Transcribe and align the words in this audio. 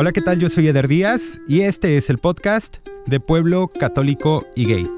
Hola, 0.00 0.12
¿qué 0.12 0.20
tal? 0.20 0.38
Yo 0.38 0.48
soy 0.48 0.68
Eder 0.68 0.86
Díaz 0.86 1.42
y 1.48 1.62
este 1.62 1.96
es 1.96 2.08
el 2.08 2.18
podcast 2.18 2.76
de 3.06 3.18
Pueblo 3.18 3.66
Católico 3.66 4.46
y 4.54 4.64
Gay. 4.64 4.97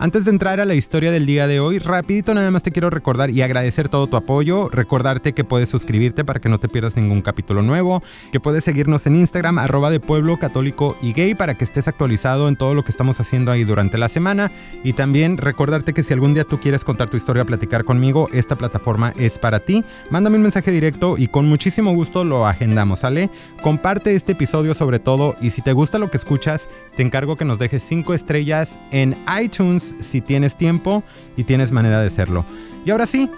Antes 0.00 0.24
de 0.24 0.30
entrar 0.30 0.60
a 0.60 0.64
la 0.64 0.76
historia 0.76 1.10
del 1.10 1.26
día 1.26 1.48
de 1.48 1.58
hoy, 1.58 1.80
rapidito 1.80 2.32
nada 2.32 2.52
más 2.52 2.62
te 2.62 2.70
quiero 2.70 2.88
recordar 2.88 3.30
y 3.30 3.42
agradecer 3.42 3.88
todo 3.88 4.06
tu 4.06 4.16
apoyo, 4.16 4.68
recordarte 4.68 5.32
que 5.32 5.42
puedes 5.42 5.68
suscribirte 5.70 6.24
para 6.24 6.38
que 6.38 6.48
no 6.48 6.60
te 6.60 6.68
pierdas 6.68 6.96
ningún 6.96 7.20
capítulo 7.20 7.62
nuevo, 7.62 8.00
que 8.30 8.38
puedes 8.38 8.62
seguirnos 8.62 9.08
en 9.08 9.16
Instagram 9.16 9.58
arroba 9.58 9.90
de 9.90 9.98
pueblo 9.98 10.38
católico 10.38 10.96
y 11.02 11.14
gay 11.14 11.34
para 11.34 11.54
que 11.54 11.64
estés 11.64 11.88
actualizado 11.88 12.46
en 12.46 12.54
todo 12.54 12.74
lo 12.74 12.84
que 12.84 12.92
estamos 12.92 13.18
haciendo 13.18 13.50
ahí 13.50 13.64
durante 13.64 13.98
la 13.98 14.08
semana 14.08 14.52
y 14.84 14.92
también 14.92 15.36
recordarte 15.36 15.92
que 15.92 16.04
si 16.04 16.12
algún 16.12 16.32
día 16.32 16.44
tú 16.44 16.60
quieres 16.60 16.84
contar 16.84 17.10
tu 17.10 17.16
historia, 17.16 17.44
platicar 17.44 17.82
conmigo, 17.82 18.28
esta 18.32 18.54
plataforma 18.54 19.12
es 19.18 19.36
para 19.36 19.58
ti. 19.58 19.84
Mándame 20.10 20.36
un 20.36 20.42
mensaje 20.42 20.70
directo 20.70 21.16
y 21.18 21.26
con 21.26 21.48
muchísimo 21.48 21.92
gusto 21.92 22.22
lo 22.22 22.46
agendamos, 22.46 23.00
¿sale? 23.00 23.30
Comparte 23.62 24.14
este 24.14 24.30
episodio 24.30 24.74
sobre 24.74 25.00
todo 25.00 25.34
y 25.40 25.50
si 25.50 25.60
te 25.60 25.72
gusta 25.72 25.98
lo 25.98 26.08
que 26.08 26.18
escuchas, 26.18 26.68
te 26.96 27.02
encargo 27.02 27.34
que 27.34 27.44
nos 27.44 27.58
dejes 27.58 27.82
5 27.82 28.14
estrellas 28.14 28.78
en 28.92 29.16
iTunes 29.42 29.87
si 30.00 30.20
tienes 30.20 30.56
tiempo 30.56 31.02
y 31.36 31.44
tienes 31.44 31.72
manera 31.72 32.00
de 32.00 32.06
hacerlo. 32.08 32.44
Y 32.84 32.90
ahora 32.90 33.06
sí, 33.06 33.30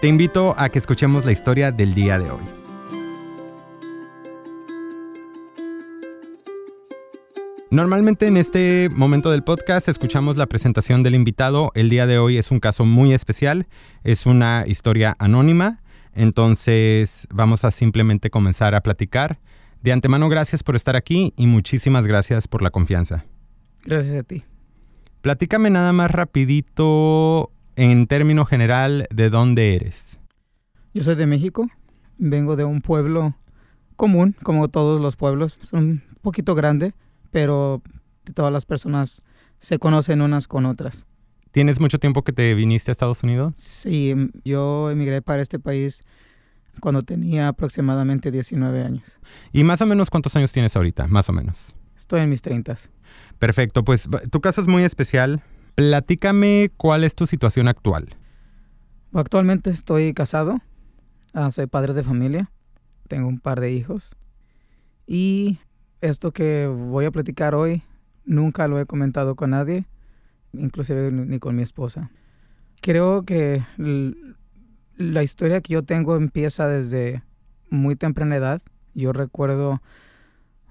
te 0.00 0.08
invito 0.08 0.54
a 0.58 0.68
que 0.68 0.78
escuchemos 0.78 1.24
la 1.24 1.32
historia 1.32 1.72
del 1.72 1.94
día 1.94 2.18
de 2.18 2.30
hoy. 2.30 2.42
Normalmente 7.70 8.26
en 8.26 8.36
este 8.36 8.88
momento 8.94 9.30
del 9.30 9.42
podcast 9.42 9.88
escuchamos 9.88 10.36
la 10.36 10.46
presentación 10.46 11.02
del 11.02 11.14
invitado. 11.14 11.72
El 11.74 11.90
día 11.90 12.06
de 12.06 12.16
hoy 12.16 12.38
es 12.38 12.50
un 12.50 12.60
caso 12.60 12.84
muy 12.84 13.12
especial, 13.12 13.66
es 14.04 14.24
una 14.24 14.64
historia 14.66 15.16
anónima, 15.18 15.82
entonces 16.14 17.26
vamos 17.30 17.64
a 17.64 17.70
simplemente 17.70 18.30
comenzar 18.30 18.74
a 18.74 18.82
platicar. 18.82 19.40
De 19.82 19.92
antemano 19.92 20.28
gracias 20.28 20.62
por 20.62 20.76
estar 20.76 20.96
aquí 20.96 21.34
y 21.36 21.48
muchísimas 21.48 22.06
gracias 22.06 22.48
por 22.48 22.62
la 22.62 22.70
confianza. 22.70 23.24
Gracias 23.84 24.16
a 24.16 24.22
ti. 24.22 24.44
Platícame 25.26 25.70
nada 25.70 25.92
más 25.92 26.08
rapidito, 26.08 27.50
en 27.74 28.06
término 28.06 28.44
general, 28.44 29.08
de 29.10 29.28
dónde 29.28 29.74
eres. 29.74 30.20
Yo 30.94 31.02
soy 31.02 31.16
de 31.16 31.26
México, 31.26 31.68
vengo 32.16 32.54
de 32.54 32.62
un 32.62 32.80
pueblo 32.80 33.34
común, 33.96 34.36
como 34.44 34.68
todos 34.68 35.00
los 35.00 35.16
pueblos. 35.16 35.58
Es 35.60 35.72
un 35.72 36.04
poquito 36.22 36.54
grande, 36.54 36.94
pero 37.32 37.82
todas 38.34 38.52
las 38.52 38.66
personas 38.66 39.24
se 39.58 39.80
conocen 39.80 40.22
unas 40.22 40.46
con 40.46 40.64
otras. 40.64 41.08
¿Tienes 41.50 41.80
mucho 41.80 41.98
tiempo 41.98 42.22
que 42.22 42.32
te 42.32 42.54
viniste 42.54 42.92
a 42.92 42.92
Estados 42.92 43.24
Unidos? 43.24 43.52
Sí, 43.56 44.14
yo 44.44 44.92
emigré 44.92 45.22
para 45.22 45.42
este 45.42 45.58
país 45.58 46.02
cuando 46.78 47.02
tenía 47.02 47.48
aproximadamente 47.48 48.30
19 48.30 48.80
años. 48.80 49.18
¿Y 49.52 49.64
más 49.64 49.82
o 49.82 49.86
menos 49.86 50.08
cuántos 50.08 50.36
años 50.36 50.52
tienes 50.52 50.76
ahorita? 50.76 51.08
Más 51.08 51.28
o 51.28 51.32
menos. 51.32 51.74
Estoy 51.96 52.20
en 52.20 52.30
mis 52.30 52.42
30. 52.42 52.74
Perfecto, 53.38 53.84
pues 53.84 54.08
tu 54.30 54.40
caso 54.40 54.60
es 54.60 54.68
muy 54.68 54.82
especial. 54.82 55.42
Platícame 55.74 56.70
cuál 56.76 57.04
es 57.04 57.14
tu 57.14 57.26
situación 57.26 57.68
actual. 57.68 58.16
Actualmente 59.12 59.70
estoy 59.70 60.12
casado, 60.12 60.58
ah, 61.32 61.50
soy 61.50 61.66
padre 61.66 61.94
de 61.94 62.02
familia, 62.02 62.50
tengo 63.08 63.28
un 63.28 63.40
par 63.40 63.60
de 63.60 63.72
hijos 63.72 64.16
y 65.06 65.58
esto 66.00 66.32
que 66.32 66.66
voy 66.66 67.06
a 67.06 67.10
platicar 67.10 67.54
hoy 67.54 67.82
nunca 68.26 68.68
lo 68.68 68.78
he 68.78 68.86
comentado 68.86 69.36
con 69.36 69.50
nadie, 69.50 69.86
inclusive 70.52 71.10
ni 71.12 71.38
con 71.38 71.56
mi 71.56 71.62
esposa. 71.62 72.10
Creo 72.82 73.22
que 73.22 73.64
la 74.96 75.22
historia 75.22 75.60
que 75.60 75.72
yo 75.72 75.82
tengo 75.82 76.16
empieza 76.16 76.68
desde 76.68 77.22
muy 77.70 77.96
temprana 77.96 78.36
edad. 78.36 78.62
Yo 78.94 79.12
recuerdo 79.12 79.82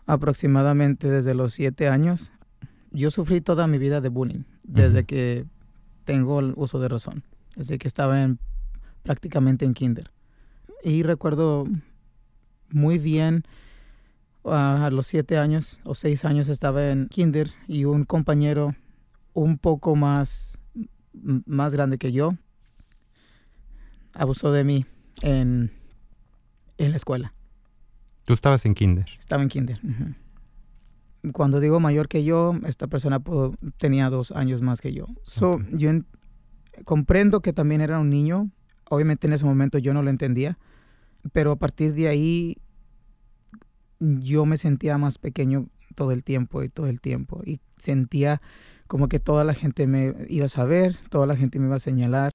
aproximadamente 0.06 1.10
desde 1.10 1.34
los 1.34 1.54
siete 1.54 1.88
años 1.90 2.32
yo 2.96 3.12
sufrí 3.12 3.42
toda 3.42 3.68
mi 3.68 3.78
vida 3.78 4.02
de 4.02 4.10
bullying 4.10 4.44
desde 4.64 5.04
que 5.04 5.46
tengo 6.06 6.40
el 6.40 6.54
uso 6.56 6.80
de 6.80 6.88
razón, 6.88 7.24
desde 7.56 7.78
que 7.78 7.88
estaba 7.88 8.24
en, 8.24 8.40
prácticamente 9.04 9.66
en 9.66 9.74
kinder. 9.74 10.12
Y 10.84 11.04
recuerdo 11.04 11.66
muy 12.70 12.98
bien 12.98 13.44
a 14.46 14.90
los 14.92 15.08
siete 15.08 15.38
años 15.38 15.80
o 15.84 15.94
seis 15.94 16.24
años 16.24 16.50
estaba 16.50 16.90
en 16.90 17.08
kinder 17.08 17.52
y 17.68 17.86
un 17.86 18.06
compañero 18.06 18.76
un 19.34 19.58
poco 19.58 19.96
más, 19.96 20.58
más 21.14 21.74
grande 21.74 21.98
que 21.98 22.12
yo 22.12 22.36
abusó 24.14 24.52
de 24.52 24.64
mí 24.64 24.86
en, 25.22 25.72
en 26.78 26.92
la 26.92 26.98
escuela. 26.98 27.35
¿Tú 28.26 28.34
estabas 28.34 28.66
en 28.66 28.74
kinder? 28.74 29.06
Estaba 29.18 29.44
en 29.44 29.50
kinder 29.50 29.80
cuando 31.32 31.60
digo 31.60 31.80
mayor 31.80 32.08
que 32.08 32.24
yo, 32.24 32.54
esta 32.66 32.88
persona 32.88 33.22
tenía 33.78 34.10
dos 34.10 34.32
años 34.32 34.62
más 34.62 34.82
que 34.82 34.94
yo. 34.94 35.08
So, 35.24 35.60
Yo 35.72 35.92
comprendo 36.84 37.42
que 37.42 37.54
también 37.54 37.82
era 37.82 38.00
un 38.00 38.10
niño. 38.10 38.52
Obviamente 38.90 39.28
en 39.28 39.34
ese 39.34 39.46
momento 39.46 39.78
yo 39.78 39.94
no 39.94 40.04
lo 40.04 40.10
entendía, 40.10 40.58
pero 41.32 41.52
a 41.52 41.56
partir 41.56 41.94
de 41.94 42.08
ahí 42.08 42.58
yo 44.00 44.46
me 44.46 44.58
sentía 44.58 44.98
más 44.98 45.18
pequeño 45.18 45.68
todo 45.96 46.12
el 46.12 46.24
tiempo 46.24 46.64
y 46.64 46.70
todo 46.70 46.88
el 46.88 47.02
tiempo. 47.02 47.42
Y 47.46 47.62
sentía 47.78 48.42
como 48.88 49.08
que 49.08 49.20
toda 49.20 49.44
la 49.44 49.54
gente 49.54 49.88
me 49.88 50.14
iba 50.30 50.46
a 50.46 50.50
saber, 50.50 50.96
toda 51.10 51.26
la 51.26 51.36
gente 51.36 51.60
me 51.60 51.66
iba 51.66 51.76
a 51.76 51.80
señalar. 51.80 52.32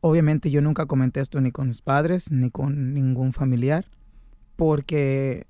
Obviamente 0.00 0.50
yo 0.50 0.62
nunca 0.62 0.86
comenté 0.86 1.20
esto 1.20 1.40
ni 1.40 1.50
con 1.50 1.68
mis 1.68 1.82
padres, 1.82 2.30
ni 2.30 2.50
con 2.50 2.94
ningún 2.94 3.32
familiar, 3.32 3.84
porque 4.60 5.46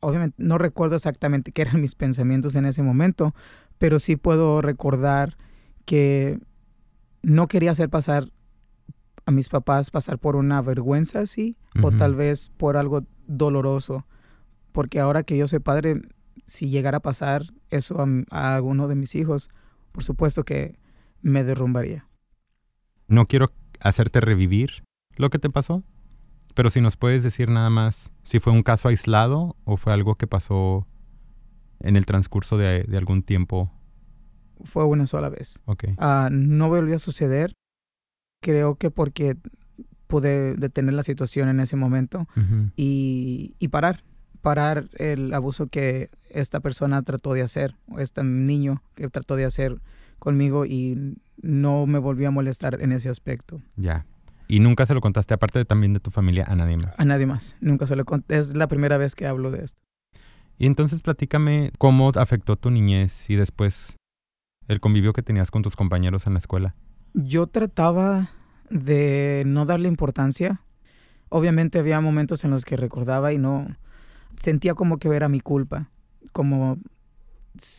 obviamente 0.00 0.34
no 0.36 0.58
recuerdo 0.58 0.96
exactamente 0.96 1.50
qué 1.50 1.62
eran 1.62 1.80
mis 1.80 1.94
pensamientos 1.94 2.56
en 2.56 2.66
ese 2.66 2.82
momento, 2.82 3.34
pero 3.78 3.98
sí 3.98 4.16
puedo 4.16 4.60
recordar 4.60 5.38
que 5.86 6.38
no 7.22 7.48
quería 7.48 7.70
hacer 7.70 7.88
pasar 7.88 8.30
a 9.24 9.30
mis 9.30 9.48
papás 9.48 9.90
pasar 9.90 10.18
por 10.18 10.36
una 10.36 10.60
vergüenza 10.60 11.20
así 11.20 11.56
o 11.82 11.90
tal 11.90 12.14
vez 12.14 12.50
por 12.50 12.76
algo 12.76 13.04
doloroso, 13.26 14.04
porque 14.72 15.00
ahora 15.00 15.22
que 15.22 15.38
yo 15.38 15.48
soy 15.48 15.60
padre, 15.60 16.02
si 16.44 16.68
llegara 16.68 16.98
a 16.98 17.00
pasar 17.00 17.44
eso 17.70 17.98
a, 17.98 18.06
a 18.30 18.56
alguno 18.56 18.88
de 18.88 18.94
mis 18.94 19.14
hijos, 19.14 19.48
por 19.90 20.04
supuesto 20.04 20.44
que 20.44 20.78
me 21.22 21.44
derrumbaría. 21.44 22.06
No 23.08 23.26
quiero 23.26 23.52
hacerte 23.80 24.20
revivir 24.20 24.84
lo 25.16 25.30
que 25.30 25.38
te 25.38 25.48
pasó, 25.48 25.82
pero 26.54 26.70
si 26.70 26.80
nos 26.80 26.96
puedes 26.96 27.22
decir 27.22 27.50
nada 27.50 27.70
más 27.70 28.10
si 28.24 28.40
fue 28.40 28.52
un 28.52 28.62
caso 28.62 28.88
aislado 28.88 29.56
o 29.64 29.76
fue 29.76 29.92
algo 29.92 30.16
que 30.16 30.26
pasó 30.26 30.86
en 31.80 31.96
el 31.96 32.06
transcurso 32.06 32.56
de, 32.56 32.86
algún 32.96 33.22
tiempo. 33.22 33.70
Fue 34.64 34.84
una 34.84 35.06
sola 35.06 35.28
vez. 35.28 35.58
Ok. 35.64 35.84
Ah, 35.98 36.28
no 36.30 36.68
volvió 36.68 36.94
a 36.94 36.98
suceder. 36.98 37.52
Creo 38.40 38.76
que 38.76 38.90
porque 38.90 39.36
pude 40.06 40.54
detener 40.54 40.94
la 40.94 41.02
situación 41.02 41.48
en 41.48 41.60
ese 41.60 41.76
momento 41.76 42.28
y, 42.76 43.54
y, 43.58 43.68
parar, 43.68 44.04
parar 44.42 44.90
el 44.98 45.32
abuso 45.32 45.68
que 45.68 46.10
esta 46.30 46.60
persona 46.60 47.02
trató 47.02 47.32
de 47.32 47.42
hacer, 47.42 47.76
o 47.88 47.98
este 47.98 48.22
niño 48.22 48.82
que 48.94 49.08
trató 49.08 49.36
de 49.36 49.44
hacer 49.44 49.80
conmigo 50.18 50.66
y 50.66 51.16
no 51.40 51.86
me 51.86 51.98
volvió 51.98 52.28
a 52.28 52.30
molestar 52.30 52.80
en 52.80 52.92
ese 52.92 53.08
aspecto. 53.08 53.62
Ya. 53.76 54.06
Y 54.48 54.60
nunca 54.60 54.86
se 54.86 54.94
lo 54.94 55.00
contaste, 55.00 55.34
aparte 55.34 55.64
también 55.64 55.94
de 55.94 56.00
tu 56.00 56.10
familia, 56.10 56.44
a 56.46 56.54
nadie 56.54 56.76
más. 56.76 56.94
A 56.98 57.04
nadie 57.04 57.26
más. 57.26 57.56
Nunca 57.60 57.86
se 57.86 57.96
lo 57.96 58.04
conté. 58.04 58.36
Es 58.38 58.56
la 58.56 58.68
primera 58.68 58.98
vez 58.98 59.14
que 59.14 59.26
hablo 59.26 59.50
de 59.50 59.64
esto. 59.64 59.80
Y 60.58 60.66
entonces 60.66 61.02
platícame 61.02 61.70
cómo 61.78 62.10
afectó 62.14 62.56
tu 62.56 62.70
niñez 62.70 63.30
y 63.30 63.36
después 63.36 63.96
el 64.68 64.80
convivio 64.80 65.12
que 65.12 65.22
tenías 65.22 65.50
con 65.50 65.62
tus 65.62 65.76
compañeros 65.76 66.26
en 66.26 66.34
la 66.34 66.38
escuela. 66.38 66.74
Yo 67.14 67.46
trataba 67.46 68.30
de 68.70 69.42
no 69.46 69.66
darle 69.66 69.88
importancia. 69.88 70.62
Obviamente 71.28 71.78
había 71.78 72.00
momentos 72.00 72.44
en 72.44 72.50
los 72.50 72.64
que 72.64 72.76
recordaba 72.76 73.32
y 73.32 73.38
no 73.38 73.76
sentía 74.36 74.74
como 74.74 74.98
que 74.98 75.08
era 75.08 75.28
mi 75.28 75.40
culpa. 75.40 75.90
Como 76.32 76.78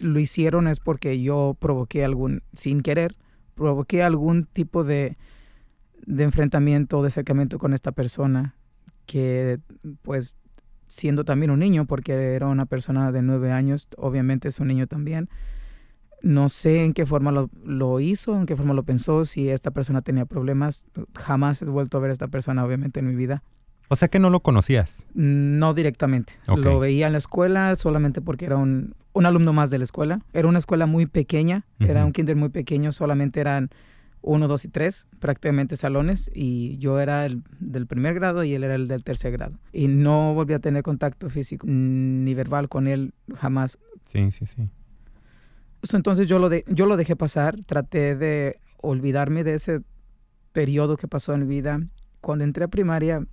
lo 0.01 0.19
hicieron 0.19 0.67
es 0.67 0.79
porque 0.79 1.21
yo 1.21 1.55
provoqué 1.59 2.03
algún, 2.03 2.43
sin 2.53 2.81
querer, 2.81 3.15
provoqué 3.55 4.03
algún 4.03 4.45
tipo 4.45 4.83
de 4.83 5.17
de 6.05 6.23
enfrentamiento, 6.23 7.01
de 7.01 7.07
acercamiento 7.07 7.57
con 7.59 7.73
esta 7.73 7.91
persona, 7.91 8.55
que 9.05 9.59
pues 10.01 10.37
siendo 10.87 11.25
también 11.25 11.51
un 11.51 11.59
niño, 11.59 11.85
porque 11.85 12.13
era 12.13 12.47
una 12.47 12.65
persona 12.65 13.11
de 13.11 13.21
nueve 13.21 13.51
años, 13.51 13.87
obviamente 13.97 14.47
es 14.47 14.59
un 14.59 14.67
niño 14.67 14.87
también, 14.87 15.29
no 16.23 16.49
sé 16.49 16.85
en 16.85 16.93
qué 16.93 17.05
forma 17.05 17.31
lo, 17.31 17.49
lo, 17.63 17.99
hizo, 17.99 18.37
en 18.37 18.45
qué 18.45 18.55
forma 18.55 18.73
lo 18.73 18.83
pensó, 18.83 19.25
si 19.25 19.49
esta 19.49 19.71
persona 19.71 20.01
tenía 20.01 20.25
problemas. 20.25 20.85
Jamás 21.13 21.61
he 21.61 21.65
vuelto 21.65 21.97
a 21.97 22.01
ver 22.01 22.11
a 22.11 22.13
esta 22.13 22.29
persona, 22.29 22.63
obviamente, 22.63 23.01
en 23.01 23.07
mi 23.07 23.15
vida. 23.15 23.43
O 23.89 23.95
sea 23.97 24.07
que 24.07 24.19
no 24.19 24.29
lo 24.29 24.39
conocías. 24.39 25.05
No 25.13 25.73
directamente. 25.73 26.33
Lo 26.47 26.79
veía 26.79 27.07
en 27.07 27.11
la 27.11 27.17
escuela 27.17 27.75
solamente 27.75 28.21
porque 28.21 28.45
era 28.45 28.55
un, 28.55 28.95
un, 29.11 29.25
alumno 29.25 29.51
más 29.51 29.69
de 29.69 29.77
la 29.77 29.83
escuela. 29.83 30.21
Era 30.31 30.47
una 30.47 30.59
escuela 30.59 30.85
muy 30.85 31.05
pequeña, 31.05 31.65
era 31.79 32.05
un 32.05 32.13
kinder 32.13 32.37
muy 32.37 32.49
pequeño, 32.49 32.93
solamente 32.93 33.41
eran 33.41 33.69
uno, 34.23 34.47
dos 34.47 34.65
y 34.65 34.69
tres, 34.69 35.07
prácticamente 35.19 35.77
salones, 35.77 36.31
y 36.33 36.77
yo 36.77 36.99
era 36.99 37.25
el 37.25 37.43
del 37.59 37.85
primer 37.85 38.15
grado 38.15 38.43
y 38.43 38.53
él 38.53 38.63
era 38.63 38.75
el 38.75 38.87
del 38.87 39.03
tercer 39.03 39.31
grado. 39.33 39.59
Y 39.71 39.87
no 39.87 40.33
volví 40.33 40.53
a 40.53 40.59
tener 40.59 40.81
contacto 40.81 41.29
físico 41.29 41.67
ni 41.67 42.33
verbal 42.33 42.69
con 42.69 42.87
él 42.87 43.13
jamás. 43.35 43.77
Sí, 44.05 44.31
sí, 44.31 44.45
sí. 44.45 44.69
Entonces 45.91 46.27
yo 46.27 46.39
lo, 46.39 46.47
de, 46.49 46.63
yo 46.67 46.85
lo 46.85 46.95
dejé 46.95 47.15
pasar, 47.15 47.59
traté 47.59 48.15
de 48.15 48.59
olvidarme 48.81 49.43
de 49.43 49.55
ese 49.55 49.81
periodo 50.53 50.95
que 50.95 51.09
pasó 51.09 51.33
en 51.33 51.41
mi 51.41 51.47
vida. 51.47 51.81
Cuando 52.21 52.45
entré 52.45 52.63
a 52.63 52.69
primaria, 52.69 53.27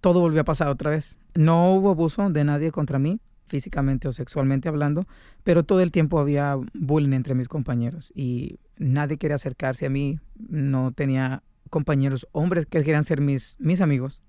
todo 0.00 0.20
volvió 0.20 0.40
a 0.40 0.44
pasar 0.44 0.68
otra 0.68 0.90
vez. 0.90 1.18
No 1.34 1.74
hubo 1.74 1.90
abuso 1.90 2.30
de 2.30 2.44
nadie 2.44 2.72
contra 2.72 2.98
mí, 2.98 3.20
físicamente 3.48 4.08
o 4.08 4.12
sexualmente 4.12 4.68
hablando, 4.68 5.06
pero 5.44 5.64
todo 5.64 5.80
el 5.80 5.90
tiempo 5.90 6.20
había 6.20 6.56
bullying 6.74 7.12
entre 7.12 7.34
mis 7.34 7.48
compañeros 7.48 8.12
y 8.14 8.60
nadie 8.76 9.18
quería 9.18 9.36
acercarse 9.36 9.86
a 9.86 9.90
mí, 9.90 10.20
no 10.36 10.92
tenía 10.92 11.42
compañeros 11.70 12.26
hombres 12.32 12.66
que 12.66 12.78
querían 12.82 13.04
ser 13.04 13.20
mis, 13.20 13.56
mis 13.58 13.80
amigos 13.80 14.22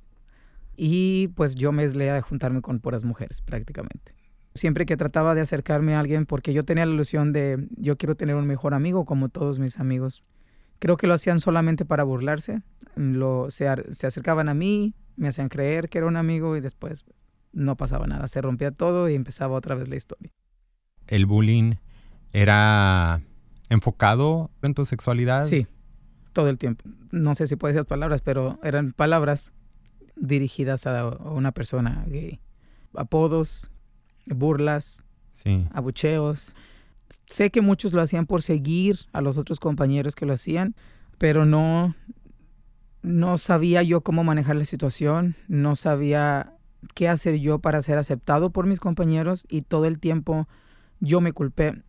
y 0.75 1.27
pues 1.35 1.55
yo 1.55 1.71
me 1.71 1.87
leía 1.89 2.15
a 2.15 2.21
juntarme 2.21 2.61
con 2.61 2.79
puras 2.79 3.03
mujeres 3.03 3.41
prácticamente. 3.41 4.13
Siempre 4.53 4.85
que 4.85 4.97
trataba 4.97 5.35
de 5.35 5.41
acercarme 5.41 5.93
a 5.93 5.99
alguien, 5.99 6.25
porque 6.25 6.53
yo 6.53 6.63
tenía 6.63 6.85
la 6.85 6.93
ilusión 6.93 7.33
de 7.33 7.67
yo 7.75 7.97
quiero 7.97 8.15
tener 8.15 8.35
un 8.35 8.47
mejor 8.47 8.73
amigo 8.73 9.05
como 9.05 9.29
todos 9.29 9.59
mis 9.59 9.79
amigos, 9.79 10.23
creo 10.79 10.97
que 10.97 11.05
lo 11.05 11.13
hacían 11.13 11.39
solamente 11.39 11.85
para 11.85 12.03
burlarse, 12.03 12.61
lo, 12.95 13.51
se, 13.51 13.67
se 13.91 14.07
acercaban 14.07 14.49
a 14.49 14.53
mí, 14.53 14.95
me 15.17 15.27
hacían 15.27 15.49
creer 15.49 15.89
que 15.89 15.97
era 15.97 16.07
un 16.07 16.15
amigo 16.15 16.55
y 16.55 16.61
después 16.61 17.03
no 17.51 17.75
pasaba 17.75 18.07
nada, 18.07 18.27
se 18.27 18.41
rompía 18.41 18.71
todo 18.71 19.09
y 19.09 19.15
empezaba 19.15 19.55
otra 19.55 19.75
vez 19.75 19.89
la 19.89 19.95
historia. 19.95 20.31
El 21.07 21.25
bullying 21.25 21.75
era 22.33 23.21
enfocado 23.69 24.51
en 24.61 24.73
tu 24.73 24.85
sexualidad? 24.85 25.45
Sí, 25.45 25.67
todo 26.33 26.49
el 26.49 26.57
tiempo. 26.57 26.83
No 27.11 27.35
sé 27.35 27.47
si 27.47 27.55
puedes 27.55 27.75
decir 27.75 27.87
palabras, 27.87 28.21
pero 28.21 28.59
eran 28.63 28.93
palabras 28.93 29.53
dirigidas 30.15 30.85
a 30.87 31.07
una 31.07 31.51
persona 31.51 32.03
gay. 32.07 32.39
Apodos, 32.95 33.71
burlas, 34.25 35.03
abucheos. 35.71 36.55
Sé 37.25 37.49
que 37.49 37.61
muchos 37.61 37.93
lo 37.93 38.01
hacían 38.01 38.25
por 38.25 38.41
seguir 38.41 38.99
a 39.13 39.21
los 39.21 39.37
otros 39.37 39.59
compañeros 39.59 40.15
que 40.15 40.25
lo 40.25 40.33
hacían, 40.33 40.75
pero 41.17 41.45
no, 41.45 41.95
no 43.01 43.37
sabía 43.37 43.81
yo 43.83 44.01
cómo 44.01 44.23
manejar 44.23 44.55
la 44.55 44.65
situación, 44.65 45.35
no 45.47 45.75
sabía 45.75 46.53
qué 46.93 47.09
hacer 47.09 47.39
yo 47.39 47.59
para 47.59 47.81
ser 47.81 47.97
aceptado 47.97 48.51
por 48.51 48.65
mis 48.65 48.79
compañeros 48.79 49.45
y 49.49 49.61
todo 49.61 49.85
el 49.85 49.99
tiempo 49.99 50.47
yo 50.99 51.21
me 51.21 51.33
culpé 51.33 51.83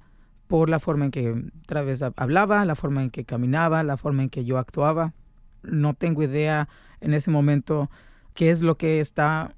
por 0.46 0.68
la 0.68 0.80
forma 0.80 1.04
en 1.04 1.10
que 1.10 1.44
otra 1.62 1.82
vez 1.82 2.02
hablaba, 2.02 2.64
la 2.64 2.74
forma 2.74 3.02
en 3.02 3.10
que 3.10 3.24
caminaba, 3.24 3.82
la 3.82 3.96
forma 3.96 4.24
en 4.24 4.30
que 4.30 4.44
yo 4.44 4.58
actuaba. 4.58 5.14
No 5.62 5.94
tengo 5.94 6.22
idea 6.22 6.68
en 7.00 7.14
ese 7.14 7.30
momento 7.30 7.90
qué 8.34 8.50
es 8.50 8.62
lo 8.62 8.76
que 8.76 9.00
está 9.00 9.54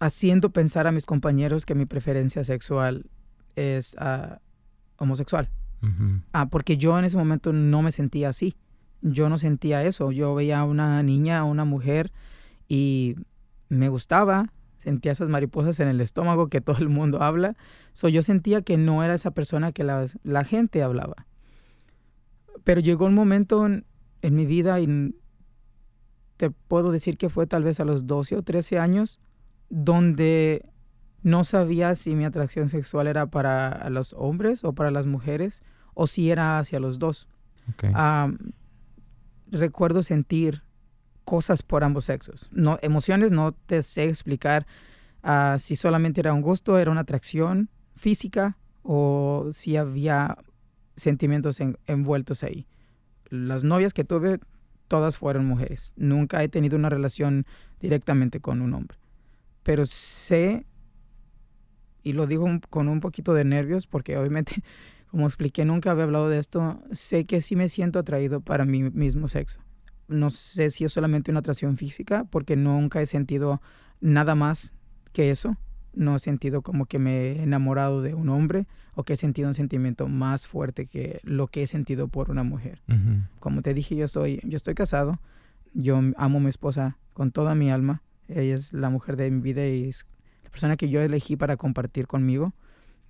haciendo 0.00 0.50
pensar 0.50 0.88
a 0.88 0.92
mis 0.92 1.06
compañeros 1.06 1.64
que 1.64 1.76
mi 1.76 1.86
preferencia 1.86 2.42
sexual 2.42 3.06
es 3.54 3.94
ah, 4.00 4.40
homosexual. 4.96 5.48
ah, 6.32 6.46
porque 6.46 6.76
yo 6.76 6.98
en 6.98 7.04
ese 7.04 7.16
momento 7.16 7.52
no 7.52 7.82
me 7.82 7.92
sentía 7.92 8.28
así. 8.30 8.56
Yo 9.00 9.28
no 9.28 9.38
sentía 9.38 9.84
eso. 9.84 10.10
Yo 10.10 10.34
veía 10.34 10.60
a 10.60 10.64
una 10.64 11.02
niña, 11.04 11.38
a 11.38 11.44
una 11.44 11.64
mujer 11.64 12.12
y 12.68 13.14
me 13.68 13.88
gustaba, 13.88 14.52
sentía 14.82 15.12
esas 15.12 15.28
mariposas 15.28 15.78
en 15.78 15.86
el 15.86 16.00
estómago 16.00 16.48
que 16.48 16.60
todo 16.60 16.78
el 16.78 16.88
mundo 16.88 17.22
habla. 17.22 17.56
So, 17.92 18.08
yo 18.08 18.22
sentía 18.22 18.62
que 18.62 18.76
no 18.76 19.04
era 19.04 19.14
esa 19.14 19.30
persona 19.30 19.70
que 19.70 19.84
la, 19.84 20.06
la 20.24 20.44
gente 20.44 20.82
hablaba. 20.82 21.28
Pero 22.64 22.80
llegó 22.80 23.06
un 23.06 23.14
momento 23.14 23.64
en, 23.64 23.86
en, 24.22 24.34
mi 24.34 24.44
vida 24.44 24.80
y 24.80 25.14
te 26.36 26.50
puedo 26.50 26.90
decir 26.90 27.16
que 27.16 27.28
fue 27.28 27.46
tal 27.46 27.62
vez 27.62 27.78
a 27.78 27.84
los 27.84 28.08
12 28.08 28.36
o 28.36 28.42
13 28.42 28.80
años 28.80 29.20
donde 29.68 30.68
no 31.22 31.44
sabía 31.44 31.94
si 31.94 32.16
mi 32.16 32.24
atracción 32.24 32.68
sexual 32.68 33.06
era 33.06 33.26
para 33.26 33.88
los 33.88 34.14
hombres 34.14 34.64
o 34.64 34.72
para 34.74 34.90
las 34.90 35.06
mujeres 35.06 35.62
o 35.94 36.08
si 36.08 36.30
era 36.30 36.58
hacia 36.58 36.80
los 36.80 36.98
dos. 36.98 37.28
recuerdo 39.48 40.02
sentir 40.02 40.64
cosas 41.24 41.62
por 41.62 41.84
ambos 41.84 42.06
sexos. 42.06 42.48
No, 42.52 42.78
emociones 42.82 43.32
no 43.32 43.52
te 43.52 43.82
sé 43.82 44.08
explicar 44.08 44.66
uh, 45.24 45.58
si 45.58 45.76
solamente 45.76 46.20
era 46.20 46.32
un 46.32 46.42
gusto, 46.42 46.78
era 46.78 46.90
una 46.90 47.02
atracción 47.02 47.70
física 47.96 48.58
o 48.82 49.48
si 49.52 49.76
había 49.76 50.36
sentimientos 50.96 51.60
envueltos 51.86 52.42
ahí. 52.42 52.66
Las 53.28 53.64
novias 53.64 53.94
que 53.94 54.04
tuve, 54.04 54.40
todas 54.88 55.16
fueron 55.16 55.46
mujeres. 55.46 55.94
Nunca 55.96 56.42
he 56.42 56.48
tenido 56.48 56.76
una 56.76 56.90
relación 56.90 57.46
directamente 57.80 58.40
con 58.40 58.60
un 58.60 58.74
hombre. 58.74 58.98
Pero 59.62 59.86
sé, 59.86 60.66
y 62.02 62.12
lo 62.12 62.26
digo 62.26 62.46
con 62.68 62.88
un 62.88 63.00
poquito 63.00 63.32
de 63.32 63.44
nervios, 63.44 63.86
porque 63.86 64.18
obviamente, 64.18 64.62
como 65.10 65.26
expliqué, 65.26 65.64
nunca 65.64 65.92
había 65.92 66.04
hablado 66.04 66.28
de 66.28 66.38
esto, 66.38 66.82
sé 66.90 67.24
que 67.24 67.40
sí 67.40 67.56
me 67.56 67.68
siento 67.68 67.98
atraído 67.98 68.40
para 68.40 68.64
mi 68.64 68.82
mismo 68.90 69.28
sexo 69.28 69.60
no 70.12 70.30
sé 70.30 70.70
si 70.70 70.84
es 70.84 70.92
solamente 70.92 71.30
una 71.30 71.40
atracción 71.40 71.76
física, 71.76 72.24
porque 72.30 72.56
nunca 72.56 73.00
he 73.00 73.06
sentido 73.06 73.60
nada 74.00 74.34
más 74.34 74.74
que 75.12 75.30
eso. 75.30 75.56
No 75.94 76.16
he 76.16 76.18
sentido 76.18 76.62
como 76.62 76.86
que 76.86 76.98
me 76.98 77.20
he 77.20 77.42
enamorado 77.42 78.00
de 78.00 78.14
un 78.14 78.30
hombre 78.30 78.66
o 78.94 79.04
que 79.04 79.12
he 79.12 79.16
sentido 79.16 79.48
un 79.48 79.54
sentimiento 79.54 80.08
más 80.08 80.46
fuerte 80.46 80.86
que 80.86 81.20
lo 81.22 81.48
que 81.48 81.62
he 81.62 81.66
sentido 81.66 82.08
por 82.08 82.30
una 82.30 82.42
mujer. 82.42 82.80
Como 83.40 83.60
te 83.62 83.74
dije, 83.74 83.94
yo 83.94 84.08
soy, 84.08 84.40
yo 84.44 84.56
estoy 84.56 84.74
casado. 84.74 85.20
Yo 85.74 86.00
amo 86.16 86.38
a 86.38 86.40
mi 86.40 86.48
esposa 86.48 86.96
con 87.12 87.30
toda 87.30 87.54
mi 87.54 87.70
alma. 87.70 88.02
Ella 88.28 88.54
es 88.54 88.72
la 88.72 88.88
mujer 88.88 89.16
de 89.16 89.30
mi 89.30 89.42
vida 89.42 89.66
y 89.66 89.88
es 89.88 90.06
la 90.44 90.50
persona 90.50 90.76
que 90.76 90.88
yo 90.88 91.02
elegí 91.02 91.36
para 91.36 91.56
compartir 91.56 92.06
conmigo. 92.06 92.54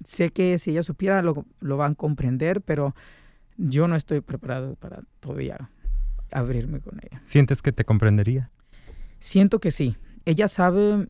Sé 0.03 0.31
que 0.31 0.59
si 0.59 0.73
ella 0.73 0.83
supiera 0.83 1.23
lo, 1.23 1.47
lo 1.61 1.77
van 1.77 1.93
a 1.93 1.95
comprender, 1.95 2.63
pero 2.63 2.97
yo 3.57 3.87
no 3.87 3.95
estoy 3.95 4.21
preparado 4.21 4.75
para 4.75 5.03
todavía 5.21 5.71
abrirme 6.33 6.81
con 6.81 6.99
ella. 7.03 7.21
¿Sientes 7.25 7.63
que 7.63 7.73
te 7.73 7.85
comprendería? 7.85 8.51
Siento 9.21 9.61
que 9.61 9.71
sí. 9.71 9.97
Ella 10.25 10.49
sabe 10.49 11.09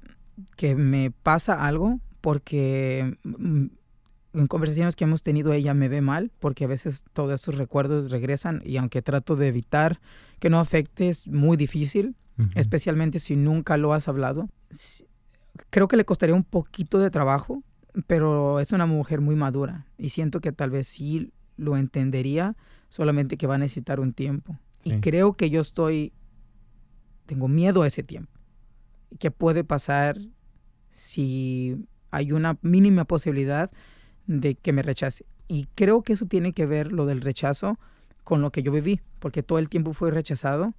que 0.57 0.75
me 0.75 1.11
pasa 1.11 1.67
algo 1.67 2.01
porque 2.21 3.17
mm, 3.25 3.67
en 4.35 4.47
conversaciones 4.47 4.97
que 4.97 5.05
hemos 5.05 5.23
tenido 5.23 5.53
ella 5.53 5.75
me 5.75 5.89
ve 5.89 6.01
mal 6.01 6.31
porque 6.39 6.65
a 6.65 6.69
veces 6.69 7.05
todos 7.13 7.41
esos 7.41 7.57
recuerdos 7.57 8.11
regresan 8.11 8.63
y 8.65 8.77
aunque 8.77 9.03
trato 9.03 9.37
de 9.37 9.49
evitar 9.49 10.01
que 10.39 10.51
no 10.51 10.59
afecte 10.59 11.09
es 11.09 11.27
muy 11.27 11.57
difícil, 11.57 12.17
especialmente 12.55 13.21
si 13.21 13.37
nunca 13.37 13.77
lo 13.77 13.93
has 13.93 14.09
hablado. 14.09 14.49
Creo 15.71 15.87
que 15.87 15.97
le 15.97 16.05
costaría 16.05 16.35
un 16.35 16.45
poquito 16.45 16.99
de 16.99 17.11
trabajo, 17.11 17.63
pero 18.07 18.59
es 18.59 18.73
una 18.73 18.87
mujer 18.87 19.21
muy 19.21 19.37
madura 19.37 19.87
y 19.99 20.09
siento 20.09 20.41
que 20.41 20.51
tal 20.51 20.71
vez 20.71 20.89
sí 20.89 21.33
lo 21.57 21.77
entendería, 21.77 22.57
solamente 22.89 23.37
que 23.37 23.47
va 23.47 23.57
a 23.57 23.59
necesitar 23.59 24.01
un 24.01 24.13
tiempo. 24.13 24.59
Y 24.85 25.01
creo 25.01 25.35
que 25.35 25.51
yo 25.51 25.61
estoy, 25.61 26.13
tengo 27.27 27.49
miedo 27.49 27.83
a 27.83 27.87
ese 27.87 28.03
tiempo. 28.03 28.33
¿Qué 29.19 29.31
puede 29.31 29.65
pasar 29.65 30.19
si 30.91 31.87
hay 32.11 32.33
una 32.33 32.59
mínima 32.63 33.05
posibilidad 33.05 33.71
de 34.27 34.55
que 34.55 34.73
me 34.73 34.83
rechace? 34.83 35.25
Y 35.49 35.67
creo 35.75 36.03
que 36.03 36.15
eso 36.15 36.27
tiene 36.27 36.53
que 36.53 36.67
ver 36.67 36.93
lo 36.93 37.07
del 37.07 37.21
rechazo 37.21 37.79
con 38.25 38.41
lo 38.41 38.51
que 38.51 38.63
yo 38.63 38.73
viví, 38.73 39.01
porque 39.19 39.43
todo 39.43 39.59
el 39.59 39.69
tiempo 39.69 39.93
fui 39.93 40.11
rechazado. 40.11 40.75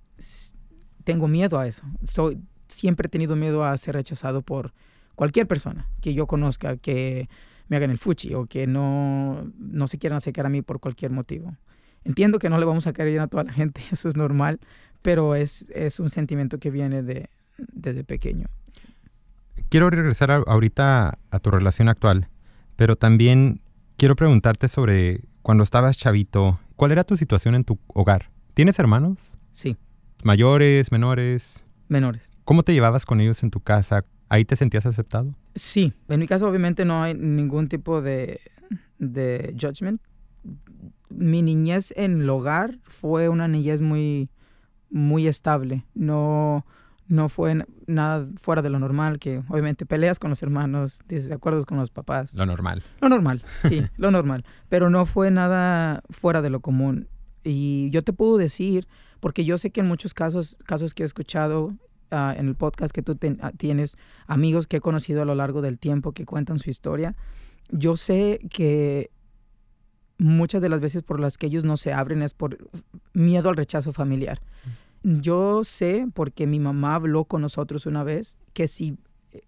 Tengo 1.04 1.28
miedo 1.28 1.60
a 1.60 1.68
eso. 1.68 1.84
Soy, 2.04 2.40
siempre 2.68 3.08
he 3.08 3.10
tenido 3.10 3.36
miedo 3.36 3.64
a 3.64 3.78
ser 3.78 3.96
rechazado 3.96 4.42
por 4.42 4.74
cualquier 5.16 5.48
persona 5.48 5.90
que 6.02 6.14
yo 6.14 6.28
conozca, 6.28 6.78
que 6.78 7.30
me 7.68 7.78
hagan 7.78 7.92
el 7.92 7.98
fuchi 7.98 8.34
o 8.34 8.46
que 8.46 8.68
no, 8.68 9.52
no 9.58 9.88
se 9.88 9.98
quieran 9.98 10.18
acercar 10.18 10.46
a 10.46 10.50
mí 10.50 10.62
por 10.62 10.80
cualquier 10.80 11.12
motivo. 11.12 11.56
Entiendo 12.06 12.40
que 12.40 12.50
no 12.50 12.58
le 12.58 12.66
vamos 12.66 12.88
a 12.88 12.94
caer 12.94 13.10
bien 13.10 13.22
a 13.22 13.28
toda 13.28 13.44
la 13.44 13.54
gente, 13.54 13.82
eso 13.92 14.08
es 14.08 14.16
normal, 14.16 14.60
pero 15.02 15.36
es, 15.36 15.68
es 15.74 16.00
un 16.00 16.10
sentimiento 16.10 16.60
que 16.60 16.72
viene 16.72 17.04
de, 17.04 17.30
desde 17.58 18.04
pequeño. 18.04 18.48
Quiero 19.70 19.90
regresar 19.90 20.32
ahorita 20.32 21.18
a 21.32 21.40
tu 21.40 21.52
relación 21.52 21.90
actual, 21.90 22.30
pero 22.76 22.96
también 22.96 23.60
quiero 23.98 24.16
preguntarte 24.16 24.68
sobre 24.68 25.22
cuando 25.42 25.64
estabas 25.64 25.98
chavito, 25.98 26.60
¿cuál 26.76 26.92
era 26.92 27.04
tu 27.04 27.18
situación 27.18 27.56
en 27.56 27.64
tu 27.64 27.80
hogar? 27.88 28.32
¿Tienes 28.54 28.78
hermanos? 28.80 29.38
Sí. 29.52 29.78
¿Mayores, 30.24 30.92
menores? 30.92 31.66
Menores. 31.90 32.32
¿Cómo 32.46 32.64
te 32.64 32.74
llevabas 32.74 33.06
con 33.06 33.20
ellos 33.20 33.42
en 33.44 33.52
tu 33.52 33.60
casa? 33.60 34.04
¿Ahí 34.30 34.46
te 34.46 34.56
sentías 34.56 34.86
aceptado? 34.86 35.36
Sí. 35.56 35.94
En 36.08 36.20
mi 36.20 36.28
caso 36.28 36.48
obviamente 36.48 36.86
no 36.86 37.04
hay 37.04 37.14
ningún 37.14 37.68
tipo 37.68 38.02
de, 38.02 38.40
de 39.00 39.56
judgment 39.60 40.02
mi 41.16 41.42
niñez 41.42 41.94
en 41.98 42.22
el 42.22 42.30
hogar 42.30 42.80
fue 42.84 43.30
una 43.30 43.48
niñez 43.48 43.82
muy, 43.82 44.30
muy 44.90 45.28
estable. 45.28 45.86
No, 45.94 46.66
no 47.08 47.30
fue 47.30 47.66
nada 47.88 48.26
fuera 48.42 48.62
de 48.62 48.70
lo 48.70 48.80
normal, 48.80 49.20
que 49.20 49.44
obviamente 49.50 49.86
peleas 49.86 50.20
con 50.20 50.30
los 50.30 50.42
hermanos, 50.44 51.02
desacuerdos 51.08 51.66
con 51.66 51.78
los 51.78 51.90
papás. 51.92 52.34
Lo 52.36 52.46
normal. 52.46 52.84
Lo 53.02 53.10
normal, 53.10 53.44
sí, 53.68 53.82
lo 53.98 54.12
normal. 54.12 54.46
Pero 54.70 54.90
no 54.90 55.06
fue 55.06 55.32
nada 55.32 56.02
fuera 56.10 56.42
de 56.42 56.50
lo 56.50 56.60
común. 56.62 57.08
Y 57.44 57.90
yo 57.92 58.04
te 58.04 58.14
puedo 58.14 58.38
decir, 58.38 58.88
porque 59.20 59.44
yo 59.46 59.58
sé 59.58 59.70
que 59.72 59.82
en 59.82 59.88
muchos 59.88 60.14
casos, 60.14 60.58
casos 60.66 60.94
que 60.94 61.04
he 61.04 61.06
escuchado 61.06 61.74
ah, 62.12 62.34
en 62.38 62.48
el 62.48 62.56
podcast 62.56 62.94
que 62.96 63.02
tú 63.02 63.16
ten- 63.16 63.38
ah, 63.42 63.52
tienes, 63.58 63.98
amigos 64.28 64.66
que 64.68 64.78
he 64.78 64.82
conocido 64.82 65.22
a 65.22 65.26
lo 65.26 65.36
largo 65.36 65.62
del 65.62 65.78
tiempo 65.78 66.14
que 66.14 66.26
cuentan 66.26 66.60
su 66.60 66.70
historia, 66.70 67.16
yo 67.70 67.98
sé 67.98 68.40
que 68.50 69.12
muchas 70.18 70.62
de 70.62 70.70
las 70.70 70.80
veces 70.80 71.04
por 71.04 71.20
las 71.20 71.38
que 71.38 71.48
ellos 71.48 71.64
no 71.64 71.78
se 71.78 71.94
abren 71.94 72.22
es 72.22 72.34
por 72.34 72.58
miedo 73.14 73.50
al 73.50 73.56
rechazo 73.56 73.94
familiar. 73.94 74.42
Yo 75.04 75.64
sé, 75.64 76.08
porque 76.14 76.48
mi 76.48 76.60
mamá 76.60 76.96
habló 76.96 77.26
con 77.26 77.42
nosotros 77.42 77.86
una 77.86 78.04
vez, 78.04 78.38
que 78.54 78.68
si 78.68 78.98
eh, 79.32 79.42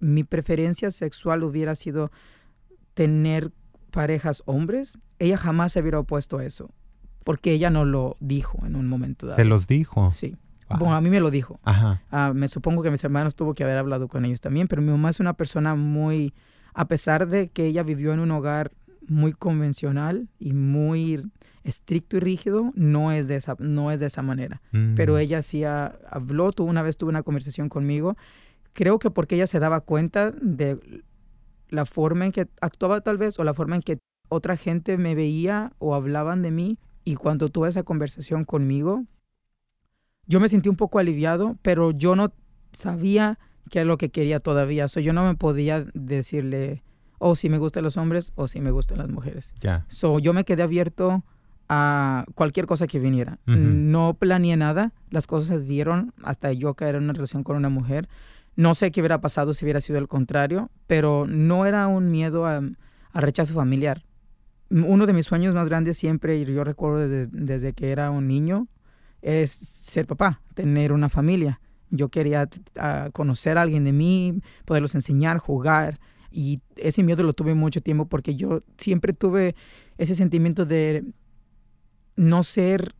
mi 0.00 0.22
preferencia 0.22 0.90
sexual 0.90 1.44
hubiera 1.44 1.74
sido 1.74 2.10
tener 2.92 3.50
parejas 3.90 4.42
hombres, 4.44 4.98
ella 5.18 5.38
jamás 5.38 5.72
se 5.72 5.80
hubiera 5.80 5.98
opuesto 5.98 6.38
a 6.38 6.44
eso, 6.44 6.70
porque 7.24 7.52
ella 7.52 7.70
no 7.70 7.84
lo 7.84 8.16
dijo 8.20 8.58
en 8.66 8.76
un 8.76 8.86
momento 8.86 9.26
dado. 9.26 9.36
Se 9.36 9.44
los 9.44 9.66
dijo. 9.66 10.10
Sí. 10.10 10.36
Wow. 10.68 10.78
Bueno, 10.78 10.96
a 10.96 11.00
mí 11.00 11.08
me 11.08 11.20
lo 11.20 11.30
dijo. 11.30 11.58
Ajá. 11.62 12.02
Ah, 12.10 12.32
me 12.34 12.46
supongo 12.46 12.82
que 12.82 12.90
mis 12.90 13.02
hermanos 13.02 13.34
tuvo 13.34 13.54
que 13.54 13.64
haber 13.64 13.78
hablado 13.78 14.08
con 14.08 14.26
ellos 14.26 14.42
también, 14.42 14.68
pero 14.68 14.82
mi 14.82 14.90
mamá 14.90 15.08
es 15.08 15.20
una 15.20 15.32
persona 15.32 15.74
muy, 15.74 16.34
a 16.74 16.86
pesar 16.86 17.26
de 17.26 17.48
que 17.48 17.64
ella 17.64 17.82
vivió 17.82 18.12
en 18.12 18.20
un 18.20 18.30
hogar 18.30 18.72
muy 19.08 19.32
convencional 19.32 20.28
y 20.38 20.52
muy 20.52 21.22
estricto 21.64 22.16
y 22.16 22.20
rígido, 22.20 22.72
no 22.74 23.12
es 23.12 23.28
de 23.28 23.36
esa, 23.36 23.56
no 23.58 23.90
es 23.90 24.00
de 24.00 24.06
esa 24.06 24.22
manera. 24.22 24.62
Mm. 24.72 24.94
Pero 24.94 25.18
ella 25.18 25.42
sí 25.42 25.64
ha- 25.64 25.98
habló, 26.10 26.52
tuvo 26.52 26.68
una 26.68 26.82
vez 26.82 26.96
tuvo 26.96 27.10
una 27.10 27.22
conversación 27.22 27.68
conmigo, 27.68 28.16
creo 28.72 28.98
que 28.98 29.10
porque 29.10 29.34
ella 29.34 29.46
se 29.46 29.58
daba 29.60 29.80
cuenta 29.80 30.30
de 30.30 31.02
la 31.68 31.84
forma 31.84 32.24
en 32.26 32.32
que 32.32 32.46
actuaba 32.60 33.00
tal 33.02 33.18
vez 33.18 33.38
o 33.38 33.44
la 33.44 33.54
forma 33.54 33.76
en 33.76 33.82
que 33.82 33.98
otra 34.30 34.56
gente 34.56 34.96
me 34.96 35.14
veía 35.14 35.72
o 35.78 35.94
hablaban 35.94 36.42
de 36.42 36.50
mí 36.50 36.78
y 37.04 37.14
cuando 37.16 37.48
tuve 37.50 37.68
esa 37.68 37.82
conversación 37.82 38.44
conmigo, 38.44 39.04
yo 40.26 40.40
me 40.40 40.48
sentí 40.48 40.68
un 40.68 40.76
poco 40.76 40.98
aliviado, 40.98 41.56
pero 41.62 41.90
yo 41.90 42.14
no 42.14 42.32
sabía 42.72 43.38
qué 43.70 43.80
es 43.80 43.86
lo 43.86 43.96
que 43.98 44.10
quería 44.10 44.40
todavía. 44.40 44.88
So, 44.88 45.00
yo 45.00 45.12
no 45.12 45.24
me 45.24 45.34
podía 45.34 45.86
decirle, 45.94 46.82
o 47.18 47.34
si 47.34 47.48
me 47.48 47.58
gustan 47.58 47.84
los 47.84 47.96
hombres 47.96 48.32
o 48.36 48.48
si 48.48 48.60
me 48.60 48.70
gustan 48.70 48.98
las 48.98 49.08
mujeres. 49.08 49.52
Ya. 49.60 49.84
So, 49.88 50.18
yo 50.18 50.32
me 50.32 50.44
quedé 50.44 50.62
abierto 50.62 51.24
a 51.68 52.24
cualquier 52.34 52.66
cosa 52.66 52.86
que 52.86 52.98
viniera. 52.98 53.38
No 53.46 54.14
planeé 54.14 54.56
nada, 54.56 54.92
las 55.10 55.26
cosas 55.26 55.48
se 55.48 55.60
dieron 55.60 56.14
hasta 56.22 56.52
yo 56.52 56.74
caer 56.74 56.94
en 56.94 57.04
una 57.04 57.12
relación 57.12 57.42
con 57.44 57.56
una 57.56 57.68
mujer. 57.68 58.08
No 58.56 58.74
sé 58.74 58.90
qué 58.90 59.00
hubiera 59.00 59.20
pasado 59.20 59.52
si 59.54 59.64
hubiera 59.64 59.80
sido 59.80 59.98
el 59.98 60.08
contrario, 60.08 60.70
pero 60.86 61.26
no 61.28 61.66
era 61.66 61.86
un 61.86 62.10
miedo 62.10 62.46
a, 62.46 62.60
a 63.12 63.20
rechazo 63.20 63.54
familiar. 63.54 64.04
Uno 64.70 65.06
de 65.06 65.12
mis 65.12 65.26
sueños 65.26 65.54
más 65.54 65.68
grandes 65.68 65.96
siempre, 65.96 66.36
y 66.38 66.44
yo 66.44 66.64
recuerdo 66.64 66.98
desde, 67.08 67.26
desde 67.32 67.72
que 67.72 67.90
era 67.90 68.10
un 68.10 68.26
niño, 68.26 68.66
es 69.22 69.50
ser 69.50 70.06
papá, 70.06 70.40
tener 70.54 70.92
una 70.92 71.08
familia. 71.08 71.60
Yo 71.90 72.08
quería 72.08 72.46
t- 72.46 72.60
a 72.78 73.10
conocer 73.12 73.58
a 73.58 73.62
alguien 73.62 73.84
de 73.84 73.92
mí, 73.92 74.40
poderlos 74.64 74.94
enseñar, 74.94 75.38
jugar. 75.38 75.98
Y 76.30 76.60
ese 76.76 77.02
miedo 77.02 77.22
lo 77.22 77.32
tuve 77.32 77.54
mucho 77.54 77.80
tiempo 77.80 78.06
porque 78.06 78.34
yo 78.34 78.62
siempre 78.76 79.12
tuve 79.12 79.54
ese 79.96 80.14
sentimiento 80.14 80.66
de 80.66 81.04
no 82.16 82.42
ser 82.42 82.92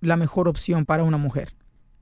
la 0.00 0.16
mejor 0.16 0.48
opción 0.48 0.84
para 0.84 1.04
una 1.04 1.16
mujer. 1.16 1.54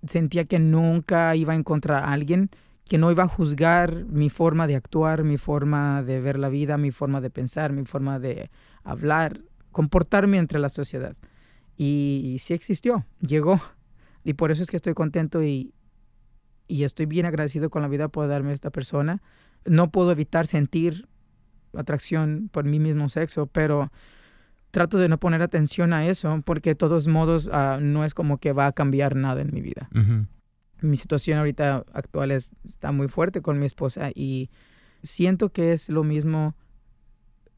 Sentía 0.07 0.45
que 0.45 0.59
nunca 0.59 1.35
iba 1.37 1.53
a 1.53 1.57
encontrar 1.57 2.05
a 2.05 2.13
alguien 2.13 2.51
que 2.89 2.99
no 2.99 3.11
iba 3.11 3.25
a 3.25 3.29
juzgar 3.29 4.05
mi 4.05 4.31
forma 4.31 4.67
de 4.67 4.77
actuar, 4.77 5.25
mi 5.25 5.39
forma 5.39 6.03
de 6.05 6.21
ver 6.21 6.39
la 6.39 6.49
vida, 6.49 6.79
mi 6.79 6.93
forma 6.93 7.21
de 7.21 7.31
pensar, 7.31 7.73
mi 7.73 7.85
forma 7.85 8.21
de 8.21 8.51
hablar, 8.85 9.41
comportarme 9.73 10.39
entre 10.39 10.61
la 10.61 10.69
sociedad. 10.69 11.17
Y 11.77 12.37
sí 12.39 12.55
existió, 12.55 13.05
llegó. 13.21 13.61
Y 14.23 14.35
por 14.35 14.53
eso 14.53 14.63
es 14.63 14.71
que 14.71 14.77
estoy 14.77 14.95
contento 14.95 15.43
y, 15.43 15.75
y 16.69 16.85
estoy 16.85 17.07
bien 17.07 17.27
agradecido 17.27 17.71
con 17.71 17.83
la 17.83 17.89
vida 17.89 18.09
por 18.09 18.29
darme 18.29 18.53
esta 18.53 18.71
persona. 18.71 19.21
No 19.67 19.91
puedo 19.91 20.13
evitar 20.13 20.47
sentir 20.47 21.09
atracción 21.75 22.49
por 22.53 22.65
mi 22.65 22.79
mismo 22.79 23.09
sexo, 23.09 23.47
pero 23.47 23.91
trato 24.71 24.99
de 24.99 25.09
no 25.09 25.19
poner 25.19 25.43
atención 25.43 25.93
a 25.93 26.07
eso 26.07 26.43
porque 26.45 26.71
de 26.71 26.75
todos 26.75 27.07
modos 27.09 27.49
ah, 27.53 27.79
no 27.81 28.05
es 28.05 28.15
como 28.15 28.39
que 28.39 28.53
va 28.53 28.67
a 28.67 28.73
cambiar 28.73 29.17
nada 29.17 29.41
en 29.41 29.51
mi 29.53 29.61
vida. 29.61 29.89
Mi 30.81 30.97
situación 30.97 31.39
ahorita 31.39 31.85
actual 31.93 32.31
es, 32.31 32.53
está 32.65 32.93
muy 32.93 33.09
fuerte 33.09 33.41
con 33.41 33.59
mi 33.59 33.67
esposa 33.67 34.11
y 34.15 34.51
siento 35.03 35.51
que 35.51 35.73
es 35.73 35.89
lo 35.89 36.05
mismo 36.05 36.55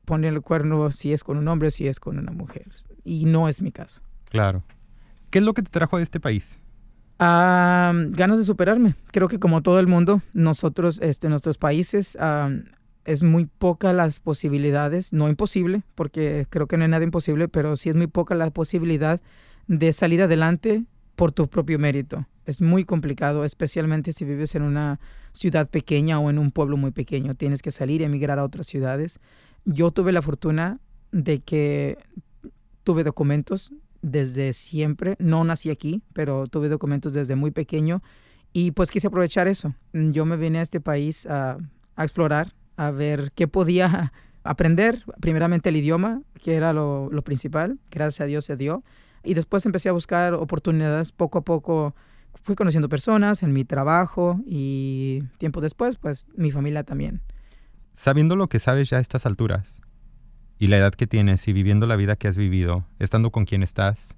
poner 0.05 0.33
el 0.33 0.43
cuerno 0.43 0.91
si 0.91 1.12
es 1.12 1.25
con 1.25 1.37
un 1.37 1.49
hombre 1.49 1.69
o 1.69 1.71
si 1.71 1.88
es 1.88 2.00
con 2.00 2.19
una 2.19 2.33
mujer. 2.33 2.67
Y 3.05 3.25
no 3.25 3.49
es 3.49 3.62
mi 3.62 3.73
caso. 3.73 4.00
Claro. 4.31 4.62
¿Qué 5.31 5.41
es 5.41 5.45
lo 5.45 5.53
que 5.55 5.62
te 5.62 5.71
trajo 5.71 5.97
a 5.97 6.03
este 6.03 6.21
país? 6.21 6.62
Ah, 7.18 7.92
ganas 8.10 8.38
de 8.38 8.44
superarme. 8.44 8.94
Creo 9.12 9.28
que 9.28 9.40
como 9.40 9.62
todo 9.62 9.80
el 9.80 9.87
mundo, 9.87 10.22
nosotros, 10.34 11.00
este, 11.02 11.28
nuestros 11.28 11.58
países, 11.58 12.16
ah, 12.20 12.50
es 13.04 13.22
muy 13.22 13.46
poca 13.46 13.92
las 13.92 14.20
posibilidades, 14.20 15.12
no 15.12 15.28
imposible, 15.28 15.82
porque 15.94 16.46
creo 16.50 16.66
que 16.66 16.76
no 16.76 16.84
hay 16.84 16.90
nada 16.90 17.04
imposible, 17.04 17.48
pero 17.48 17.75
sí 17.75 17.88
es 17.88 17.96
muy 17.96 18.06
poca 18.06 18.34
la 18.34 18.50
posibilidad 18.50 19.20
de 19.66 19.92
salir 19.92 20.22
adelante 20.22 20.84
por 21.16 21.32
tu 21.32 21.48
propio 21.48 21.78
mérito. 21.78 22.26
Es 22.44 22.62
muy 22.62 22.84
complicado, 22.84 23.44
especialmente 23.44 24.12
si 24.12 24.25
vives 24.25 24.54
en 24.54 24.62
una 24.62 25.00
ciudad 25.32 25.68
pequeña 25.68 26.20
o 26.20 26.30
en 26.30 26.38
un 26.38 26.50
pueblo 26.50 26.76
muy 26.76 26.90
pequeño. 26.90 27.34
Tienes 27.34 27.62
que 27.62 27.70
salir 27.70 28.00
y 28.00 28.04
emigrar 28.04 28.38
a 28.38 28.44
otras 28.44 28.66
ciudades. 28.66 29.20
Yo 29.64 29.90
tuve 29.90 30.12
la 30.12 30.22
fortuna 30.22 30.78
de 31.10 31.40
que 31.40 31.98
tuve 32.84 33.04
documentos 33.04 33.72
desde 34.02 34.52
siempre. 34.52 35.17
No 35.19 35.45
nací 35.45 35.71
aquí, 35.71 36.02
pero 36.12 36.47
tuve 36.47 36.69
documentos 36.69 37.12
desde 37.12 37.37
muy 37.37 37.50
pequeño 37.50 38.02
y 38.52 38.73
pues 38.73 38.90
quise 38.90 39.09
aprovechar 39.09 39.49
eso. 39.49 39.75
Yo 39.93 40.25
me 40.25 40.37
vine 40.37 40.59
a 40.59 40.62
este 40.62 40.81
país 40.81 41.26
a, 41.26 41.59
explorar, 41.97 42.55
a 42.76 42.90
ver 42.90 43.33
qué 43.35 43.49
podía 43.49 44.12
aprender. 44.43 45.05
Primeramente 45.21 45.69
el 45.69 45.76
idioma, 45.76 46.23
que 46.43 46.55
era 46.55 46.73
lo 46.73 47.23
principal. 47.25 47.78
Gracias 47.90 48.21
a 48.21 48.25
Dios 48.26 48.45
se 48.45 48.57
dio. 48.57 48.83
Y 49.25 49.35
después 49.35 49.67
empecé 49.67 49.88
a 49.88 49.93
buscar 49.93 50.35
oportunidades 50.35 51.12
poco 51.12 51.38
a 51.38 51.43
poco. 51.43 51.95
Fui 52.43 52.55
conociendo 52.55 52.88
personas 52.88 53.43
en 53.43 53.52
mi 53.52 53.64
trabajo 53.64 54.40
y 54.47 55.23
tiempo 55.38 55.61
después, 55.61 55.97
pues 55.97 56.26
mi 56.37 56.50
familia 56.50 56.85
también. 56.85 57.21
Sabiendo 57.93 58.37
lo 58.37 58.49
que 58.49 58.59
sabes 58.59 58.88
ya 58.88 58.99
a 58.99 59.00
estas 59.00 59.26
alturas 59.26 59.81
y 60.59 60.67
la 60.67 60.79
edad 60.79 60.93
que 60.93 61.07
tienes 61.07 61.47
y 61.49 61.53
viviendo 61.53 61.87
la 61.87 61.97
vida 61.97 62.17
que 62.17 62.29
has 62.29 62.37
vivido, 62.37 62.85
estando 62.99 63.31
con 63.31 63.45
quien 63.45 63.62
estás, 63.62 64.17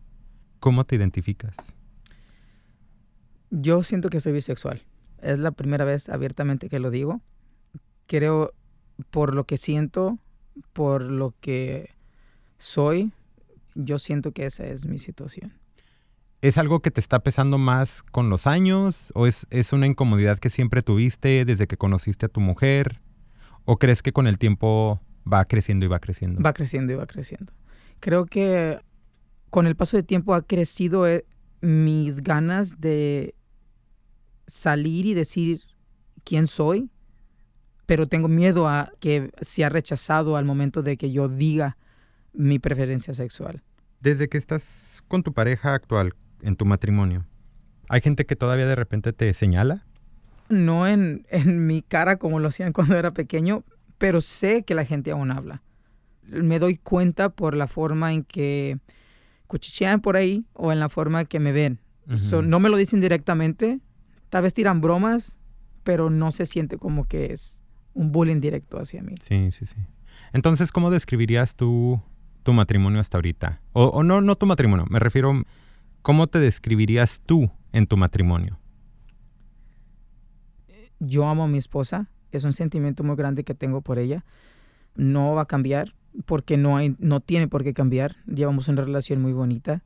¿cómo 0.59 0.85
te 0.85 0.97
identificas? 0.97 1.75
Yo 3.51 3.83
siento 3.83 4.09
que 4.09 4.21
soy 4.21 4.33
bisexual. 4.33 4.83
Es 5.21 5.39
la 5.39 5.51
primera 5.51 5.85
vez 5.85 6.09
abiertamente 6.09 6.69
que 6.69 6.79
lo 6.79 6.91
digo. 6.91 7.21
Creo 8.07 8.53
por 9.11 9.35
lo 9.35 9.45
que 9.45 9.57
siento, 9.57 10.19
por 10.73 11.03
lo 11.03 11.35
que 11.41 11.91
soy, 12.59 13.13
yo 13.75 13.99
siento 13.99 14.33
que 14.33 14.47
esa 14.47 14.65
es 14.67 14.87
mi 14.87 14.99
situación. 14.99 15.53
¿Es 16.43 16.57
algo 16.57 16.81
que 16.81 16.91
te 16.91 17.01
está 17.01 17.19
pesando 17.19 17.59
más 17.59 18.03
con 18.03 18.31
los 18.31 18.47
años? 18.47 19.13
¿O 19.15 19.27
es, 19.27 19.47
es 19.51 19.75
una 19.75 19.87
incomodidad 19.87 20.39
que 20.39 20.49
siempre 20.49 20.81
tuviste 20.81 21.45
desde 21.45 21.67
que 21.67 21.77
conociste 21.77 22.27
a 22.27 22.29
tu 22.31 22.41
mujer? 22.41 23.01
¿O 23.67 23.77
crees 23.77 24.03
que 24.03 24.13
con 24.13 24.27
el 24.27 24.39
tiempo 24.39 25.01
va 25.31 25.45
creciendo 25.45 25.87
y 25.87 25.89
va 25.89 25.99
creciendo? 25.99 26.43
Va 26.43 26.53
creciendo 26.53 26.93
y 26.93 26.97
va 26.97 27.07
creciendo. 27.07 27.53
Creo 28.00 28.27
que 28.27 28.81
con 29.50 29.67
el 29.67 29.77
paso 29.77 29.97
del 29.97 30.07
tiempo 30.07 30.35
ha 30.35 30.43
crecido 30.43 31.07
eh, 31.07 31.27
mis 31.61 32.23
ganas 32.23 32.81
de 32.81 33.35
salir 34.47 35.07
y 35.07 35.15
decir 35.15 35.61
quién 36.25 36.47
soy, 36.47 36.91
pero 37.87 38.07
tengo 38.07 38.29
miedo 38.29 38.69
a 38.69 38.93
que 39.00 39.33
sea 39.41 39.69
rechazado 39.69 40.37
al 40.37 40.45
momento 40.45 40.83
de 40.83 40.97
que 40.97 41.11
yo 41.11 41.29
diga 41.29 41.77
mi 42.33 42.59
preferencia 42.59 43.15
sexual. 43.15 43.62
Desde 44.00 44.29
que 44.29 44.39
estás 44.39 45.03
con 45.09 45.23
tu 45.23 45.33
pareja 45.33 45.75
actual, 45.75 46.15
en 46.43 46.57
tu 46.57 46.65
matrimonio, 46.65 47.27
¿hay 47.89 48.00
gente 48.00 48.25
que 48.25 48.37
todavía 48.37 48.67
de 48.67 48.77
repente 48.77 49.12
te 49.12 49.35
señala? 49.35 49.85
No 50.49 50.87
en, 50.87 51.27
en 51.31 51.67
mi 51.67 51.83
cara 51.83 52.17
como 52.17 52.39
lo 52.39 52.49
hacían 52.49 52.73
cuando 52.73 52.97
era 52.97 53.12
pequeño, 53.12 53.65
pero 54.00 54.23
sé 54.23 54.62
que 54.62 54.75
la 54.75 54.87
gente 54.87 55.11
aún 55.11 55.30
habla. 55.30 55.62
Me 56.23 56.59
doy 56.59 56.78
cuenta 56.78 57.28
por 57.28 57.54
la 57.54 57.66
forma 57.66 58.14
en 58.14 58.25
que 58.25 58.78
cuchichean 59.47 60.00
por 60.00 60.16
ahí 60.16 60.47
o 60.54 60.73
en 60.73 60.80
la 60.80 60.88
forma 60.88 61.26
que 61.26 61.38
me 61.38 61.52
ven. 61.52 61.80
So, 62.16 62.40
no 62.40 62.59
me 62.61 62.71
lo 62.71 62.78
dicen 62.78 63.00
directamente, 63.00 63.78
tal 64.30 64.42
vez 64.42 64.54
tiran 64.54 64.80
bromas, 64.80 65.38
pero 65.85 66.09
no 66.09 66.30
se 66.30 66.47
siente 66.47 66.78
como 66.78 67.04
que 67.04 67.33
es 67.33 67.62
un 67.92 68.11
bullying 68.11 68.40
directo 68.40 68.80
hacia 68.80 69.02
mí. 69.02 69.16
Sí, 69.21 69.52
sí, 69.52 69.66
sí. 69.66 69.76
Entonces, 70.33 70.73
¿cómo 70.73 70.90
describirías 70.90 71.54
tú 71.54 72.00
tu 72.42 72.54
matrimonio 72.54 73.00
hasta 73.00 73.19
ahorita? 73.19 73.61
O, 73.75 73.85
o 73.85 74.02
no, 74.02 74.23
no 74.23 74.35
tu 74.35 74.47
matrimonio, 74.47 74.87
me 74.88 74.99
refiero, 74.99 75.42
¿cómo 76.00 76.26
te 76.26 76.38
describirías 76.38 77.21
tú 77.26 77.50
en 77.71 77.87
tu 77.87 77.99
matrimonio? 77.99 78.59
Yo 81.00 81.28
amo 81.28 81.45
a 81.45 81.49
mi 81.49 81.59
esposa, 81.59 82.09
es 82.33 82.45
un 82.45 82.53
sentimiento 82.53 83.05
muy 83.05 83.17
grande 83.17 83.45
que 83.45 83.55
tengo 83.55 83.81
por 83.81 83.99
ella. 83.99 84.25
No 84.95 85.35
va 85.35 85.43
a 85.43 85.47
cambiar. 85.47 85.95
porque 86.27 86.57
no, 86.57 86.77
hay, 86.77 86.97
no 86.99 87.21
tiene 87.21 87.47
por 87.47 87.63
qué 87.63 87.73
cambiar. 87.73 88.17
Llevamos 88.27 88.69
una 88.69 88.83
relación 88.83 89.23
muy 89.23 89.33
bonita. 89.33 89.85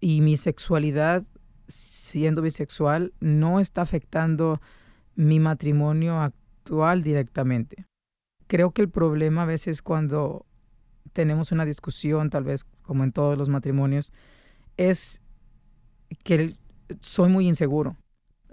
Y 0.00 0.20
mi 0.20 0.36
sexualidad, 0.36 1.24
siendo 1.66 2.40
bisexual, 2.40 3.12
no 3.20 3.60
está 3.60 3.82
afectando 3.82 4.60
mi 5.16 5.38
matrimonio 5.40 6.20
actual 6.20 7.02
directamente. 7.02 7.84
Creo 8.46 8.70
que 8.70 8.82
el 8.82 8.88
problema 8.88 9.42
a 9.42 9.46
veces 9.46 9.82
cuando 9.82 10.46
tenemos 11.12 11.52
una 11.52 11.64
discusión, 11.64 12.30
tal 12.30 12.44
vez 12.44 12.64
como 12.82 13.04
en 13.04 13.12
todos 13.12 13.36
los 13.36 13.48
matrimonios, 13.48 14.12
es 14.76 15.20
que 16.22 16.54
soy 17.00 17.28
muy 17.28 17.48
inseguro. 17.48 17.96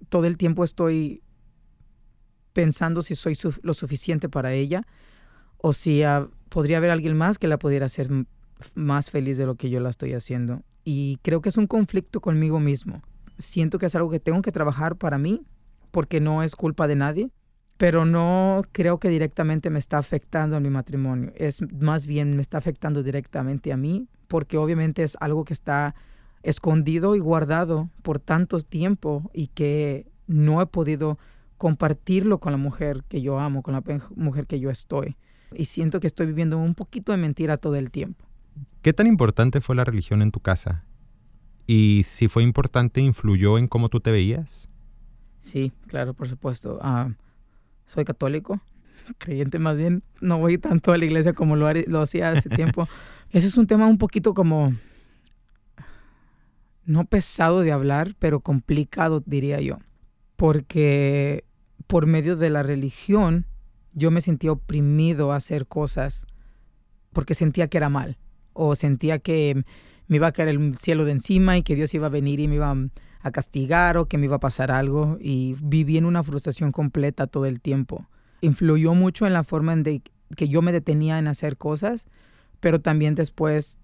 Todo 0.10 0.26
el 0.26 0.38
tiempo 0.38 0.64
estoy 0.64 1.22
pensando 2.56 3.02
si 3.02 3.16
soy 3.16 3.38
lo 3.64 3.74
suficiente 3.74 4.30
para 4.30 4.54
ella 4.54 4.88
o 5.58 5.74
si 5.74 6.04
podría 6.48 6.78
haber 6.78 6.90
alguien 6.90 7.18
más 7.18 7.38
que 7.38 7.50
la 7.50 7.60
pudiera 7.60 7.86
hacer 7.86 8.10
más 8.76 9.12
feliz 9.12 9.38
de 9.38 9.46
lo 9.46 9.56
que 9.56 9.70
yo 9.70 9.82
la 9.82 9.90
estoy 9.90 10.14
haciendo. 10.14 10.64
Y 10.86 11.20
creo 11.22 11.42
que 11.42 11.50
es 11.50 11.58
un 11.58 11.68
conflicto 11.68 12.22
conmigo 12.22 12.62
mismo. 12.62 13.02
Siento 13.38 13.78
que 13.78 13.88
es 13.88 13.96
algo 13.96 14.10
que 14.10 14.22
tengo 14.22 14.42
que 14.42 14.54
trabajar 14.54 14.96
para 14.96 15.18
mí 15.18 15.42
porque 15.92 16.22
no 16.22 16.44
es 16.44 16.56
culpa 16.56 16.88
de 16.88 16.96
nadie, 16.96 17.30
pero 17.76 18.06
no 18.06 18.62
creo 18.72 19.02
que 19.02 19.10
directamente 19.10 19.70
me 19.70 19.80
está 19.80 19.98
afectando 19.98 20.56
en 20.56 20.64
mi 20.64 20.70
matrimonio. 20.70 21.34
Es 21.36 21.60
más 21.74 22.06
bien 22.06 22.38
me 22.38 22.42
está 22.42 22.58
afectando 22.58 23.04
directamente 23.04 23.74
a 23.74 23.78
mí 23.78 24.08
porque 24.30 24.56
obviamente 24.58 25.04
es 25.04 25.18
algo 25.20 25.44
que 25.44 25.54
está 25.54 25.94
escondido 26.42 27.18
y 27.18 27.20
guardado 27.20 27.90
por 28.02 28.22
tanto 28.22 28.62
tiempo 28.62 29.30
y 29.34 29.48
que 29.48 30.08
no 30.28 30.62
he 30.62 30.68
podido 30.68 31.18
compartirlo 31.58 32.40
con 32.40 32.52
la 32.52 32.58
mujer 32.58 33.04
que 33.08 33.22
yo 33.22 33.40
amo, 33.40 33.62
con 33.62 33.74
la 33.74 33.84
mujer 34.16 34.48
que 34.48 34.60
yo 34.60 34.70
estoy. 34.70 35.18
Y 35.54 35.66
siento 35.66 36.00
que 36.00 36.08
estoy 36.08 36.28
viviendo 36.28 36.58
un 36.58 36.76
poquito 36.76 37.12
de 37.12 37.18
mentira 37.18 37.58
todo 37.58 37.76
el 37.76 37.92
tiempo. 37.92 38.26
¿Qué 38.82 38.94
tan 38.94 39.08
importante 39.08 39.62
fue 39.62 39.76
la 39.76 39.84
religión 39.84 40.22
en 40.22 40.32
tu 40.32 40.40
casa? 40.40 40.84
Y 41.68 42.04
si 42.06 42.28
fue 42.28 42.44
importante, 42.44 43.02
¿influyó 43.02 43.58
en 43.58 43.68
cómo 43.68 43.90
tú 43.90 44.00
te 44.00 44.12
veías? 44.12 44.70
Sí, 45.40 45.72
claro, 45.88 46.14
por 46.14 46.28
supuesto. 46.28 46.80
Ah, 46.82 47.10
soy 47.86 48.06
católico, 48.06 48.62
creyente 49.18 49.60
más 49.60 49.78
bien. 49.78 50.04
No 50.22 50.40
voy 50.40 50.58
tanto 50.58 50.92
a 50.92 50.98
la 50.98 51.06
iglesia 51.06 51.34
como 51.34 51.56
lo, 51.56 51.72
lo 51.74 52.02
hacía 52.02 52.32
hace 52.32 52.50
tiempo. 52.56 52.88
Ese 53.32 53.48
es 53.48 53.58
un 53.58 53.68
tema 53.68 53.88
un 53.88 53.98
poquito 53.98 54.34
como, 54.34 54.74
no 56.86 57.06
pesado 57.06 57.62
de 57.62 57.72
hablar, 57.72 58.16
pero 58.20 58.40
complicado, 58.40 59.24
diría 59.26 59.60
yo. 59.62 59.80
Porque 60.36 61.46
por 61.88 62.06
medio 62.06 62.36
de 62.36 62.50
la 62.50 62.64
religión 62.64 63.46
yo 63.94 64.12
me 64.12 64.22
sentía 64.22 64.52
oprimido 64.52 65.32
a 65.32 65.38
hacer 65.38 65.68
cosas 65.68 66.28
porque 67.14 67.34
sentía 67.34 67.68
que 67.68 67.78
era 67.78 67.90
mal 67.90 68.18
o 68.54 68.76
sentía 68.76 69.20
que 69.20 69.64
me 70.08 70.18
iba 70.18 70.28
a 70.28 70.32
caer 70.32 70.50
el 70.50 70.78
cielo 70.78 71.06
de 71.06 71.14
encima 71.14 71.58
y 71.58 71.64
que 71.64 71.76
Dios 71.76 71.94
iba 71.94 72.08
a 72.08 72.10
venir 72.10 72.40
y 72.40 72.48
me 72.48 72.56
iba 72.56 72.76
a 73.22 73.32
castigar 73.32 73.98
o 73.98 74.08
que 74.08 74.18
me 74.18 74.26
iba 74.26 74.36
a 74.36 74.40
pasar 74.40 74.70
algo 74.70 75.18
y 75.20 75.56
viví 75.64 75.98
en 75.98 76.06
una 76.06 76.24
frustración 76.24 76.72
completa 76.72 77.28
todo 77.28 77.46
el 77.46 77.62
tiempo. 77.62 78.08
Influyó 78.42 78.94
mucho 78.94 79.26
en 79.26 79.34
la 79.34 79.44
forma 79.44 79.74
en 79.74 79.84
que 79.84 80.48
yo 80.48 80.62
me 80.62 80.72
detenía 80.72 81.18
en 81.18 81.28
hacer 81.28 81.58
cosas, 81.58 82.08
pero 82.60 82.82
también 82.82 83.16
después 83.16 83.80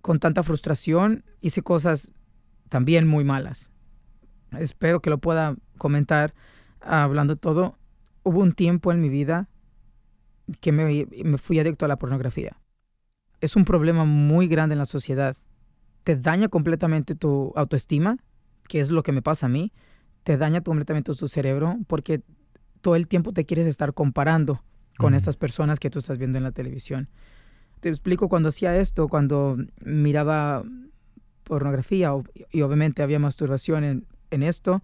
con 0.00 0.18
tanta 0.18 0.42
frustración 0.42 1.24
hice 1.40 1.62
cosas 1.62 2.12
también 2.68 3.06
muy 3.06 3.24
malas. 3.24 3.70
Espero 4.52 5.00
que 5.00 5.10
lo 5.10 5.18
pueda 5.18 5.56
comentar 5.76 6.34
hablando 6.80 7.36
todo, 7.36 7.76
hubo 8.22 8.40
un 8.40 8.52
tiempo 8.52 8.92
en 8.92 9.00
mi 9.00 9.08
vida 9.08 9.48
que 10.60 10.72
me, 10.72 11.06
me 11.24 11.38
fui 11.38 11.58
adicto 11.58 11.84
a 11.84 11.88
la 11.88 11.98
pornografía. 11.98 12.56
Es 13.40 13.56
un 13.56 13.64
problema 13.64 14.04
muy 14.04 14.48
grande 14.48 14.74
en 14.74 14.78
la 14.78 14.86
sociedad. 14.86 15.36
Te 16.02 16.16
daña 16.16 16.48
completamente 16.48 17.14
tu 17.14 17.52
autoestima, 17.56 18.18
que 18.68 18.80
es 18.80 18.90
lo 18.90 19.02
que 19.02 19.12
me 19.12 19.22
pasa 19.22 19.46
a 19.46 19.48
mí. 19.48 19.72
Te 20.24 20.36
daña 20.36 20.62
completamente 20.62 21.14
tu 21.14 21.28
cerebro 21.28 21.76
porque 21.86 22.22
todo 22.80 22.96
el 22.96 23.08
tiempo 23.08 23.32
te 23.32 23.44
quieres 23.46 23.66
estar 23.66 23.94
comparando 23.94 24.62
con 24.96 25.14
estas 25.14 25.36
personas 25.36 25.78
que 25.78 25.90
tú 25.90 26.00
estás 26.00 26.18
viendo 26.18 26.38
en 26.38 26.44
la 26.44 26.52
televisión. 26.52 27.08
Te 27.80 27.88
explico 27.88 28.28
cuando 28.28 28.48
hacía 28.48 28.76
esto, 28.76 29.08
cuando 29.08 29.56
miraba 29.84 30.64
pornografía 31.44 32.12
y 32.50 32.62
obviamente 32.62 33.02
había 33.02 33.20
masturbación 33.20 33.84
en, 33.84 34.06
en 34.30 34.42
esto, 34.42 34.82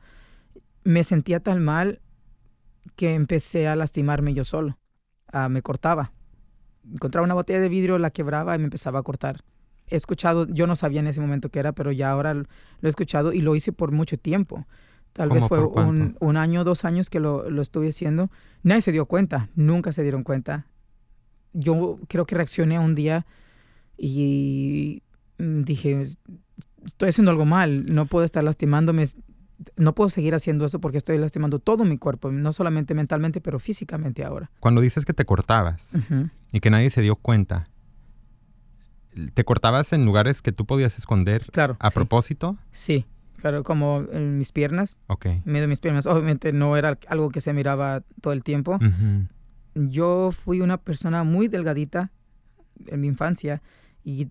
me 0.85 1.03
sentía 1.05 1.41
tan 1.41 1.65
mal 1.65 2.01
que 2.97 3.15
empecé 3.15 3.69
a 3.69 3.77
lastimarme 3.77 4.35
yo 4.35 4.45
solo. 4.45 4.79
Ah, 5.33 5.49
me 5.49 5.63
cortaba. 5.63 6.13
Encontraba 6.93 7.25
una 7.25 7.35
botella 7.35 7.61
de 7.61 7.69
vidrio, 7.69 7.99
la 7.99 8.11
quebraba 8.11 8.55
y 8.55 8.59
me 8.59 8.65
empezaba 8.65 8.99
a 8.99 9.03
cortar. 9.03 9.43
He 9.87 9.97
escuchado, 9.97 10.47
yo 10.49 10.67
no 10.67 10.77
sabía 10.77 11.01
en 11.01 11.07
ese 11.07 11.21
momento 11.21 11.49
qué 11.49 11.59
era, 11.59 11.73
pero 11.73 11.93
ya 11.93 12.11
ahora 12.11 12.35
lo 12.35 12.45
he 12.83 12.89
escuchado 12.89 13.33
y 13.33 13.41
lo 13.41 13.57
hice 13.57 13.73
por 13.73 13.93
mucho 13.93 14.17
tiempo. 14.17 14.67
Tal 15.13 15.31
vez 15.31 15.47
fue 15.47 15.65
un, 15.65 16.17
un, 16.19 16.37
año, 16.37 16.65
dos 16.65 16.85
años 16.85 17.09
que 17.09 17.21
lo, 17.21 17.49
lo 17.49 17.63
estuve 17.63 17.89
haciendo. 17.89 18.31
Nadie 18.63 18.83
se 18.83 18.93
dio 18.93 19.07
cuenta, 19.07 19.49
nunca 19.55 19.93
se 19.93 20.03
dieron 20.03 20.25
cuenta. 20.25 20.67
Yo 21.53 21.99
creo 22.09 22.27
que 22.27 22.35
reaccioné 22.35 22.81
un 22.81 22.97
día 22.97 23.25
y 23.97 25.03
dije, 25.39 26.03
estoy 26.85 27.09
haciendo 27.09 27.31
algo 27.31 27.45
mal, 27.45 27.87
no 27.87 28.07
puedo 28.07 28.25
estar 28.25 28.43
lastimándome 28.43 29.05
no 29.77 29.95
puedo 29.95 30.11
seguir 30.11 30.35
haciendo 30.35 30.65
eso 30.65 30.81
porque 30.81 30.99
estoy 30.99 31.19
lastimando 31.19 31.59
todo 31.59 31.85
mi 31.85 31.99
cuerpo, 31.99 32.31
no 32.33 32.53
solamente 32.53 32.95
mentalmente, 32.95 33.41
pero 33.41 33.59
físicamente 33.59 34.25
ahora. 34.25 34.51
Cuando 34.61 34.81
dices 34.81 35.05
que 35.05 35.15
te 35.15 35.25
cortabas 35.25 35.93
y 36.53 36.61
que 36.61 36.71
nadie 36.71 36.91
se 36.91 37.03
dio 37.03 37.17
cuenta, 37.17 37.69
¿te 39.35 39.45
cortabas 39.45 39.93
en 39.93 40.05
lugares 40.05 40.43
que 40.43 40.53
tú 40.53 40.67
podías 40.67 40.99
esconder 40.99 41.47
claro, 41.53 41.77
a 41.79 41.91
propósito? 41.91 42.57
Sí, 42.73 43.07
claro, 43.37 43.63
como 43.63 44.05
en 44.13 44.39
mis 44.39 44.53
piernas. 44.53 44.99
Ok. 45.07 45.27
Medio 45.45 45.69
mis 45.69 45.81
piernas. 45.81 46.07
Obviamente 46.07 46.53
no 46.53 46.77
era 46.77 46.99
algo 47.09 47.31
que 47.31 47.41
se 47.41 47.53
miraba 47.53 48.03
todo 48.21 48.33
el 48.33 48.43
tiempo. 48.43 48.79
Yo 49.75 50.31
fui 50.31 50.61
una 50.61 50.79
persona 50.79 51.25
muy 51.25 51.49
delgadita 51.49 52.13
en 52.87 53.01
mi 53.01 53.09
infancia 53.09 53.63
y 54.05 54.29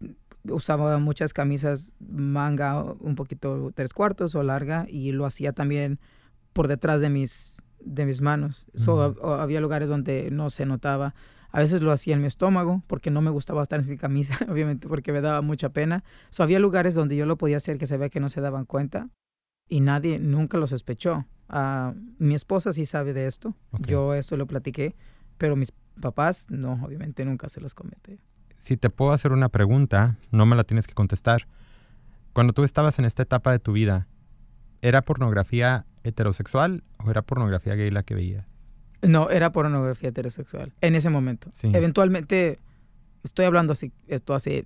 usaba 0.50 0.98
muchas 1.00 1.34
camisas 1.34 1.94
manga 2.00 2.84
un 3.00 3.16
poquito 3.16 3.72
tres 3.74 3.94
cuartos 3.94 4.36
o 4.36 4.44
larga 4.44 4.86
y 4.90 5.12
lo 5.12 5.26
hacía 5.26 5.54
también 5.54 6.00
por 6.52 6.68
detrás 6.68 7.02
de 7.02 7.10
mis, 7.10 7.62
de 7.80 8.06
mis 8.06 8.22
manos. 8.22 8.68
había 9.24 9.62
lugares 9.62 9.90
donde 9.90 10.30
no 10.32 10.50
se 10.50 10.66
notaba. 10.66 11.16
A 11.50 11.60
veces 11.60 11.82
lo 11.84 11.92
hacía 11.92 12.16
en 12.16 12.22
mi 12.22 12.28
estómago 12.28 12.84
porque 12.88 13.12
no 13.12 13.22
me 13.22 13.30
gustaba 13.30 13.62
estar 13.62 13.82
sin 13.84 13.98
camisa, 13.98 14.38
obviamente 14.50 14.88
porque 14.88 15.12
me 15.12 15.22
daba 15.22 15.42
mucha 15.42 15.70
pena. 15.70 16.04
So, 16.30 16.44
había 16.44 16.60
lugares 16.60 16.96
donde 16.96 17.16
yo 17.16 17.26
lo 17.26 17.38
podía 17.38 17.58
hacer 17.58 17.78
que 17.78 17.88
se 17.88 17.98
ve 17.98 18.10
que 18.10 18.20
no 18.20 18.30
se 18.30 18.42
daban 18.42 18.66
cuenta 18.66 19.10
y 19.70 19.80
nadie 19.80 20.20
nunca 20.20 20.58
lo 20.58 20.68
sospechó. 20.68 21.26
Uh, 21.50 21.94
mi 22.18 22.34
esposa 22.34 22.74
sí 22.74 22.86
sabe 22.86 23.14
de 23.14 23.28
esto. 23.28 23.56
Yo 23.86 24.16
esto 24.16 24.36
lo 24.36 24.48
platiqué, 24.48 24.96
pero 25.38 25.56
mis 25.56 25.72
papás 26.02 26.48
no, 26.50 26.80
obviamente 26.84 27.24
nunca 27.24 27.50
se 27.50 27.62
los 27.62 27.76
comenté 27.76 28.20
si 28.64 28.78
te 28.78 28.90
puedo 28.90 29.12
hacer 29.12 29.34
una 29.34 29.50
pregunta, 29.50 30.18
no 30.32 30.46
me 30.46 30.56
la 30.56 30.64
tienes 30.64 30.88
que 30.88 30.94
contestar. 30.94 31.48
Cuando 32.32 32.54
tú 32.54 32.64
estabas 32.64 32.98
en 32.98 33.04
esta 33.04 33.22
etapa 33.22 33.52
de 33.52 33.60
tu 33.60 33.74
vida, 33.74 34.08
¿era 34.82 35.02
pornografía 35.02 35.86
heterosexual 36.04 36.82
o 37.06 37.12
era 37.12 37.22
pornografía 37.22 37.76
gay 37.76 37.92
la 37.92 38.04
que 38.04 38.16
veías? 38.16 38.48
No, 39.02 39.30
era 39.30 39.52
pornografía 39.52 40.10
heterosexual 40.10 40.74
en 40.80 40.96
ese 40.96 41.10
momento. 41.10 41.52
Eventualmente, 41.62 42.58
estoy 43.24 43.46
hablando 43.46 43.74
así, 43.74 43.92
esto 44.08 44.34
hace 44.34 44.66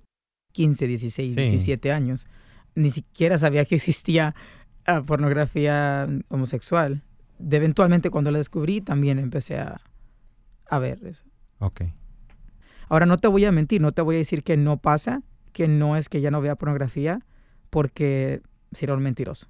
15, 0.52 0.86
16, 0.86 1.34
17 1.34 1.90
años. 1.90 2.28
Ni 2.76 2.90
siquiera 2.90 3.36
sabía 3.36 3.64
que 3.64 3.74
existía 3.74 4.36
ah, 4.86 5.02
pornografía 5.04 6.08
homosexual. 6.28 7.02
De 7.40 7.56
eventualmente 7.56 8.10
cuando 8.10 8.30
la 8.30 8.38
descubrí 8.38 8.80
también 8.80 9.18
empecé 9.18 9.58
a, 9.58 9.80
a 10.70 10.78
ver 10.78 11.04
eso. 11.04 11.24
Ok. 11.58 11.82
Ahora 12.88 13.06
no 13.06 13.16
te 13.18 13.28
voy 13.28 13.44
a 13.44 13.52
mentir, 13.52 13.80
no 13.80 13.92
te 13.92 14.02
voy 14.02 14.16
a 14.16 14.18
decir 14.18 14.42
que 14.42 14.56
no 14.56 14.78
pasa, 14.78 15.22
que 15.52 15.68
no 15.68 15.96
es 15.96 16.08
que 16.08 16.20
ya 16.20 16.30
no 16.30 16.40
vea 16.40 16.56
pornografía, 16.56 17.20
porque 17.70 18.42
sería 18.72 18.94
un 18.94 19.02
mentiroso. 19.02 19.48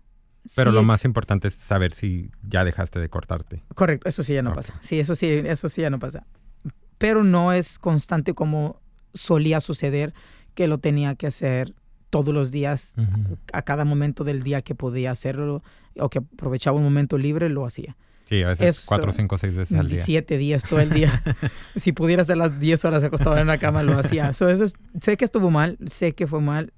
Pero 0.57 0.73
lo 0.73 0.83
más 0.83 1.05
importante 1.05 1.49
es 1.49 1.55
saber 1.55 1.93
si 1.93 2.31
ya 2.43 2.65
dejaste 2.65 3.01
de 3.01 3.09
cortarte. 3.09 3.63
Correcto, 3.75 4.09
eso 4.09 4.23
sí 4.23 4.35
ya 4.35 4.43
no 4.43 4.53
pasa. 4.53 4.75
Sí, 4.81 4.99
eso 4.99 5.15
sí, 5.15 5.27
eso 5.27 5.69
sí 5.69 5.83
ya 5.83 5.91
no 5.91 5.99
pasa. 5.99 6.27
Pero 6.97 7.23
no 7.23 7.53
es 7.53 7.79
constante 7.79 8.35
como 8.35 8.81
solía 9.15 9.61
suceder 9.61 10.15
que 10.55 10.67
lo 10.67 10.79
tenía 10.79 11.15
que 11.15 11.27
hacer 11.27 11.75
todos 12.11 12.33
los 12.33 12.51
días, 12.51 12.95
a 13.53 13.63
cada 13.63 13.85
momento 13.85 14.25
del 14.25 14.43
día 14.43 14.63
que 14.63 14.75
podía 14.75 15.11
hacerlo 15.11 15.63
o 15.99 16.09
que 16.09 16.19
aprovechaba 16.19 16.79
un 16.79 16.85
momento 16.85 17.19
libre, 17.19 17.49
lo 17.51 17.67
hacía. 17.67 17.97
Sí, 18.29 18.43
a 18.43 18.49
veces 18.49 18.85
cuatro, 18.85 19.11
cinco, 19.11 19.39
seis 19.39 19.55
veces 19.55 19.79
al 19.79 19.89
día. 19.89 20.05
Siete 20.05 20.37
días 20.37 20.63
todo 20.65 20.81
el 20.81 20.91
día. 20.91 21.23
si 21.77 21.93
pudiera 21.93 22.21
estar 22.21 22.37
las 22.37 22.61
diez 22.61 22.85
horas 22.85 23.03
acostado 23.03 23.39
en 23.39 23.47
la 23.47 23.57
cama, 23.57 23.83
lo 23.83 23.99
hacía. 23.99 24.29
eso 24.31 24.49
sé 25.01 25.17
que 25.17 25.25
estuvo 25.25 25.51
mal, 25.51 25.79
sé 25.87 26.13
que 26.13 26.27
fue 26.27 26.43
mal. 26.43 26.75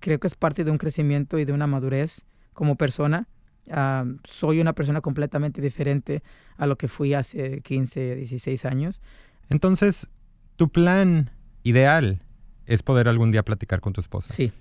Creo 0.00 0.18
que 0.18 0.26
es 0.26 0.34
parte 0.34 0.64
de 0.64 0.70
un 0.70 0.78
crecimiento 0.78 1.38
y 1.38 1.44
de 1.44 1.52
una 1.52 1.66
madurez 1.66 2.24
como 2.54 2.76
persona. 2.76 3.28
Ah, 3.70 4.06
soy 4.24 4.60
una 4.60 4.72
persona 4.72 5.02
completamente 5.02 5.60
diferente 5.60 6.22
a 6.56 6.66
lo 6.66 6.78
que 6.78 6.88
fui 6.88 7.12
hace 7.12 7.60
15, 7.60 8.16
16 8.16 8.64
años. 8.64 9.02
Entonces, 9.50 10.08
tu 10.56 10.70
plan 10.70 11.30
ideal 11.64 12.22
es 12.64 12.82
poder 12.82 13.08
algún 13.08 13.30
día 13.30 13.42
platicar 13.42 13.82
con 13.82 13.92
tu 13.92 14.00
esposa. 14.00 14.32
Sí. 14.32 14.52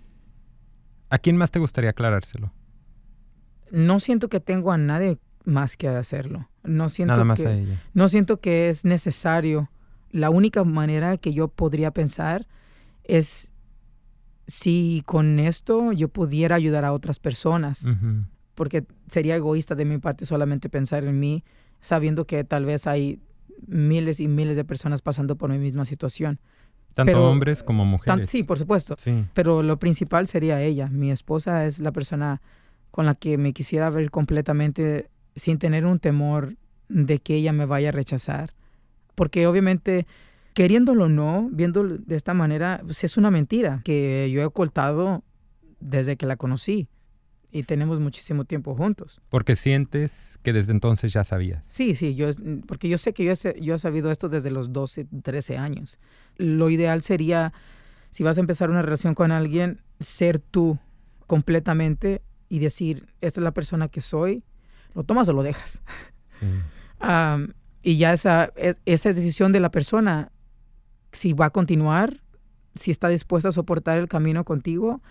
¿A 1.10 1.20
quién 1.20 1.38
más 1.38 1.52
te 1.52 1.60
gustaría 1.60 1.92
aclarárselo? 1.92 2.52
No 3.72 4.02
siento 4.02 4.28
que 4.28 4.42
tengo 4.42 4.74
a 4.74 4.78
nadie 4.78 5.20
más 5.46 5.78
que 5.78 5.88
hacerlo. 5.88 6.50
No 6.64 6.90
siento 6.90 7.14
Nada 7.14 7.26
más 7.26 7.40
que, 7.40 7.48
a 7.48 7.54
ella. 7.54 7.82
No 7.94 8.08
siento 8.10 8.40
que 8.40 8.70
es 8.70 8.86
necesario. 8.86 9.70
La 10.12 10.30
única 10.30 10.64
manera 10.64 11.18
que 11.18 11.34
yo 11.34 11.48
podría 11.48 11.92
pensar 11.92 12.48
es 13.04 13.52
si 14.48 15.04
con 15.06 15.40
esto 15.40 15.92
yo 15.94 16.10
pudiera 16.10 16.56
ayudar 16.56 16.86
a 16.86 16.94
otras 16.94 17.20
personas, 17.20 17.86
porque 18.56 18.86
sería 19.08 19.36
egoísta 19.36 19.76
de 19.76 19.86
mi 19.86 19.98
parte 19.98 20.26
solamente 20.26 20.70
pensar 20.70 21.04
en 21.06 21.20
mí, 21.20 21.44
sabiendo 21.82 22.26
que 22.28 22.44
tal 22.44 22.66
vez 22.66 22.86
hay 22.88 23.20
miles 23.68 24.20
y 24.20 24.28
miles 24.28 24.58
de 24.58 24.66
personas 24.66 25.02
pasando 25.02 25.38
por 25.38 25.50
mi 25.50 25.58
misma 25.58 25.86
situación. 25.86 26.40
Tanto 26.94 27.12
Pero- 27.12 27.30
hombres 27.30 27.64
como 27.64 27.84
Tan- 27.84 27.90
mujeres. 27.92 28.30
sí, 28.30 28.44
por 28.44 28.60
supuesto. 28.60 28.96
Sí. 29.00 29.26
Pero 29.34 29.64
lo 29.64 29.80
principal 29.80 30.28
sería 30.28 30.62
ella. 30.62 30.88
Mi 30.90 31.10
esposa 31.10 31.66
es 31.66 31.80
la 31.80 31.92
persona 31.92 32.42
con 32.92 33.06
la 33.08 33.16
que 33.16 33.38
me 33.40 33.54
quisiera 33.54 33.90
ver 33.90 34.12
completamente 34.12 35.10
sin 35.36 35.60
tener 35.60 35.86
un 35.86 36.00
temor 36.00 36.56
de 36.90 37.20
que 37.20 37.36
ella 37.36 37.54
me 37.54 37.66
vaya 37.66 37.90
a 37.90 37.92
rechazar. 37.92 38.54
Porque 39.16 39.48
obviamente, 39.48 40.08
queriéndolo 40.54 41.06
o 41.06 41.10
no, 41.10 41.50
viéndolo 41.52 41.98
de 41.98 42.16
esta 42.16 42.34
manera, 42.34 42.82
pues 42.84 43.04
es 43.04 43.18
una 43.18 43.32
mentira 43.32 43.82
que 43.84 44.30
yo 44.32 44.42
he 44.42 44.46
ocultado 44.46 45.24
desde 45.80 46.16
que 46.18 46.26
la 46.26 46.36
conocí. 46.36 46.88
Y 47.52 47.64
tenemos 47.64 48.00
muchísimo 48.00 48.46
tiempo 48.46 48.76
juntos. 48.76 49.22
Porque 49.30 49.56
sientes 49.56 50.40
que 50.42 50.54
desde 50.54 50.72
entonces 50.72 51.14
ya 51.14 51.24
sabías. 51.24 51.66
Sí, 51.68 51.94
sí, 51.94 52.16
yo, 52.16 52.30
porque 52.66 52.90
yo 52.90 52.98
sé 52.98 53.14
que 53.14 53.24
yo 53.24 53.32
he, 53.32 53.62
yo 53.62 53.76
he 53.76 53.80
sabido 53.80 54.10
esto 54.10 54.28
desde 54.28 54.50
los 54.50 54.74
12, 54.74 55.06
13 55.22 55.58
años. 55.60 56.00
Lo 56.38 56.72
ideal 56.72 57.04
sería, 57.04 57.54
si 58.10 58.24
vas 58.24 58.38
a 58.38 58.42
empezar 58.42 58.72
una 58.72 58.82
relación 58.82 59.14
con 59.14 59.32
alguien, 59.32 59.82
ser 60.00 60.40
tú 60.40 60.80
completamente 61.28 62.24
y 62.50 62.58
decir, 62.58 63.08
esta 63.22 63.40
es 63.40 63.44
la 63.44 63.54
persona 63.54 63.88
que 63.88 64.02
soy, 64.02 64.44
lo 64.94 65.04
tomas 65.04 65.28
o 65.30 65.34
lo 65.34 65.44
dejas. 65.44 65.82
Sí. 66.40 66.46
Am, 67.00 67.54
y 67.82 67.98
ya 67.98 68.14
esa, 68.14 68.52
es- 68.56 68.82
esa 68.86 69.10
es 69.10 69.16
decisión 69.16 69.52
de 69.52 69.60
la 69.60 69.72
persona, 69.72 70.32
si 71.12 71.34
va 71.34 71.48
a 71.48 71.50
continuar, 71.50 72.22
si 72.76 72.92
está 72.92 73.08
dispuesta 73.10 73.50
a 73.50 73.52
soportar 73.52 74.00
el 74.00 74.08
camino 74.08 74.46
contigo, 74.46 75.02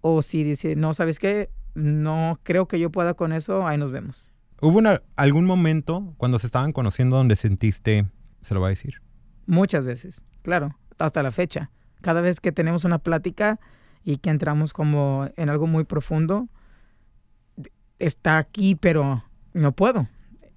o 0.00 0.22
si 0.22 0.42
dice, 0.44 0.76
no, 0.76 0.94
¿sabes 0.94 1.18
qué? 1.18 1.50
No 1.74 2.38
creo 2.42 2.66
que 2.68 2.78
yo 2.78 2.90
pueda 2.90 3.14
con 3.14 3.32
eso, 3.32 3.66
ahí 3.66 3.78
nos 3.78 3.90
vemos. 3.90 4.30
¿Hubo 4.60 4.78
una- 4.78 5.00
algún 5.16 5.44
momento 5.44 6.14
cuando 6.16 6.38
se 6.38 6.46
estaban 6.46 6.72
conociendo 6.72 7.16
donde 7.16 7.36
sentiste, 7.36 8.06
se 8.40 8.54
lo 8.54 8.60
va 8.60 8.68
a 8.68 8.70
decir? 8.70 9.00
Muchas 9.46 9.84
veces, 9.84 10.24
claro, 10.42 10.76
hasta 10.98 11.22
la 11.22 11.30
fecha. 11.30 11.70
Cada 12.00 12.20
vez 12.20 12.40
que 12.40 12.52
tenemos 12.52 12.84
una 12.84 12.98
plática 12.98 13.60
y 14.04 14.18
que 14.18 14.30
entramos 14.30 14.72
como 14.72 15.28
en 15.36 15.48
algo 15.50 15.66
muy 15.66 15.84
profundo, 15.84 16.48
está 17.98 18.38
aquí, 18.38 18.74
pero 18.74 19.24
no 19.52 19.72
puedo. 19.72 20.08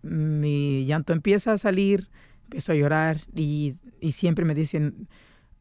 Mi 0.02 0.86
llanto 0.86 1.14
empieza 1.14 1.54
a 1.54 1.58
salir, 1.58 2.10
empiezo 2.44 2.72
a 2.72 2.76
llorar 2.76 3.22
y, 3.36 3.80
y 4.00 4.14
siempre 4.14 4.46
me 4.46 4.56
dicen, 4.56 5.08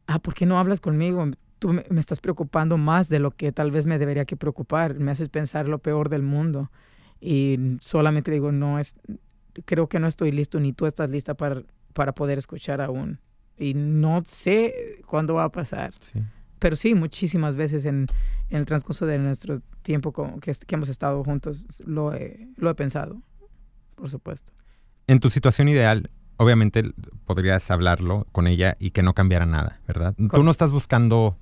ah, 0.07 0.19
¿por 0.19 0.33
qué 0.33 0.45
no 0.45 0.59
hablas 0.59 0.79
conmigo? 0.79 1.25
Tú 1.59 1.73
me, 1.73 1.83
estás 1.99 2.19
preocupando 2.19 2.77
más 2.77 3.09
de 3.09 3.19
lo 3.19 3.31
que 3.31 3.51
tal 3.51 3.71
vez 3.71 3.85
me 3.85 3.97
debería 3.99 4.25
que 4.25 4.37
preocupar. 4.37 4.95
Me 4.95 5.11
haces 5.11 5.29
pensar 5.29 5.67
lo 5.67 5.79
peor 5.79 6.09
del 6.09 6.23
mundo. 6.23 6.71
Y 7.19 7.77
solamente 7.79 8.31
digo, 8.31 8.51
no, 8.51 8.79
es, 8.79 8.95
creo 9.65 9.89
que 9.89 9.99
no 9.99 10.07
estoy 10.07 10.31
listo 10.31 10.59
ni 10.59 10.73
tú 10.73 10.85
estás 10.85 11.09
lista 11.09 11.35
para, 11.35 11.63
para 11.93 12.13
poder 12.13 12.37
escuchar 12.37 12.79
aún. 12.81 13.19
Y 13.57 13.73
no 13.73 14.21
sé 14.25 15.01
cuándo 15.07 15.33
va 15.33 15.45
a 15.45 15.51
pasar. 15.51 15.93
Sí. 15.99 16.21
Pero 16.59 16.75
sí, 16.75 16.95
muchísimas 16.95 17.55
veces 17.55 17.85
en, 17.85 18.07
en 18.49 18.57
el 18.57 18.65
transcurso 18.65 19.05
de 19.05 19.19
nuestro 19.19 19.61
tiempo 19.81 20.11
como 20.11 20.39
que, 20.39 20.51
que 20.53 20.75
hemos 20.75 20.89
estado 20.89 21.23
juntos 21.23 21.67
lo 21.85 22.13
he, 22.13 22.47
lo 22.57 22.69
he 22.69 22.75
pensado, 22.75 23.21
por 23.95 24.09
supuesto. 24.09 24.53
En 25.07 25.19
tu 25.19 25.29
situación 25.29 25.69
ideal, 25.69 26.09
obviamente 26.37 26.83
podrías 27.25 27.69
hablarlo 27.71 28.27
con 28.31 28.47
ella 28.47 28.75
y 28.79 28.91
que 28.91 29.03
no 29.03 29.13
cambiara 29.13 29.45
nada, 29.45 29.81
¿verdad? 29.87 30.13
Tú 30.13 30.27
Correcto. 30.27 30.43
no 30.43 30.51
estás 30.51 30.71
buscando... 30.71 31.37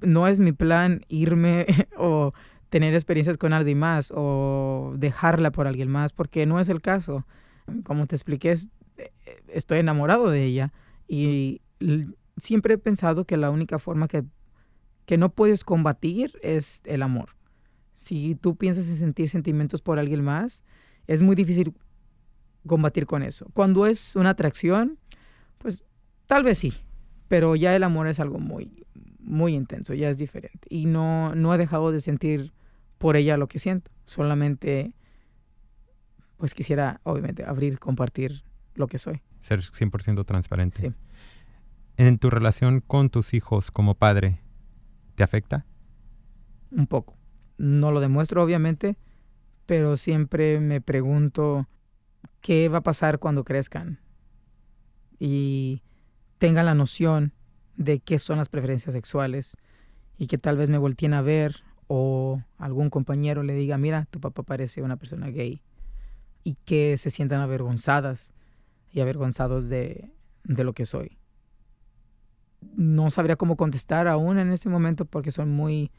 No 0.00 0.26
es 0.26 0.40
mi 0.40 0.52
plan 0.52 1.02
irme 1.08 1.66
o 1.96 2.32
tener 2.70 2.94
experiencias 2.94 3.36
con 3.36 3.52
alguien 3.52 3.78
más 3.78 4.12
o 4.14 4.94
dejarla 4.96 5.52
por 5.52 5.66
alguien 5.66 5.88
más, 5.88 6.12
porque 6.12 6.46
no 6.46 6.58
es 6.58 6.68
el 6.68 6.80
caso. 6.80 7.24
Como 7.84 8.06
te 8.06 8.16
expliqué, 8.16 8.56
eh, 8.96 9.10
estoy 9.48 9.78
enamorado 9.78 10.28
de 10.28 10.42
ella 10.42 10.72
y 11.06 11.62
siempre 12.36 12.74
he 12.74 12.78
pensado 12.78 13.24
que 13.24 13.36
la 13.36 13.50
única 13.50 13.78
forma 13.78 14.08
que, 14.08 14.24
que 15.06 15.18
no 15.18 15.30
puedes 15.30 15.64
combatir 15.64 16.32
es 16.42 16.82
el 16.86 17.02
amor. 17.02 17.30
Si 17.94 18.34
tú 18.34 18.56
piensas 18.56 18.88
en 18.88 18.96
sentir 18.96 19.28
sentimientos 19.28 19.82
por 19.82 19.98
alguien 19.98 20.24
más, 20.24 20.64
es 21.06 21.22
muy 21.22 21.36
difícil 21.36 21.74
combatir 22.66 23.06
con 23.06 23.22
eso. 23.22 23.46
Cuando 23.54 23.86
es 23.86 24.16
una 24.16 24.30
atracción, 24.30 24.98
pues 25.58 25.84
tal 26.26 26.42
vez 26.42 26.58
sí, 26.58 26.72
pero 27.28 27.56
ya 27.56 27.74
el 27.76 27.82
amor 27.82 28.06
es 28.06 28.20
algo 28.20 28.38
muy, 28.38 28.86
muy 29.20 29.54
intenso, 29.54 29.94
ya 29.94 30.08
es 30.08 30.18
diferente. 30.18 30.66
Y 30.70 30.86
no, 30.86 31.34
no 31.34 31.54
he 31.54 31.58
dejado 31.58 31.92
de 31.92 32.00
sentir 32.00 32.52
por 32.98 33.16
ella 33.16 33.36
lo 33.36 33.48
que 33.48 33.58
siento. 33.58 33.90
Solamente, 34.04 34.94
pues 36.36 36.54
quisiera, 36.54 37.00
obviamente, 37.04 37.44
abrir, 37.44 37.78
compartir 37.78 38.44
lo 38.74 38.86
que 38.86 38.98
soy. 38.98 39.22
ser 39.40 39.60
100% 39.60 40.24
transparente. 40.24 40.78
Sí. 40.78 40.92
En 41.96 42.18
tu 42.18 42.30
relación 42.30 42.80
con 42.80 43.08
tus 43.08 43.34
hijos 43.34 43.70
como 43.70 43.94
padre, 43.94 44.40
¿te 45.14 45.22
afecta? 45.22 45.66
Un 46.70 46.86
poco. 46.86 47.16
No 47.56 47.92
lo 47.92 48.00
demuestro, 48.00 48.42
obviamente, 48.42 48.96
pero 49.66 49.96
siempre 49.96 50.60
me 50.60 50.80
pregunto 50.80 51.68
qué 52.40 52.68
va 52.68 52.78
a 52.78 52.82
pasar 52.82 53.18
cuando 53.18 53.44
crezcan 53.44 54.00
y 55.18 55.82
tengan 56.38 56.66
la 56.66 56.74
noción 56.74 57.32
de 57.76 58.00
qué 58.00 58.18
son 58.18 58.38
las 58.38 58.48
preferencias 58.48 58.92
sexuales 58.92 59.56
y 60.18 60.26
que 60.26 60.38
tal 60.38 60.56
vez 60.56 60.68
me 60.68 60.78
volteen 60.78 61.14
a 61.14 61.22
ver 61.22 61.62
o 61.86 62.42
algún 62.58 62.90
compañero 62.90 63.42
le 63.42 63.54
diga, 63.54 63.78
mira, 63.78 64.06
tu 64.10 64.20
papá 64.20 64.42
parece 64.42 64.82
una 64.82 64.96
persona 64.96 65.28
gay 65.28 65.62
y 66.42 66.56
que 66.64 66.96
se 66.98 67.10
sientan 67.10 67.40
avergonzadas 67.40 68.32
y 68.92 69.00
avergonzados 69.00 69.68
de, 69.68 70.10
de 70.44 70.64
lo 70.64 70.72
que 70.72 70.84
soy. 70.84 71.18
No 72.76 73.10
sabría 73.10 73.36
cómo 73.36 73.56
contestar 73.56 74.08
aún 74.08 74.38
en 74.38 74.50
ese 74.52 74.68
momento 74.68 75.04
porque 75.04 75.30
son 75.30 75.50
muy, 75.50 75.90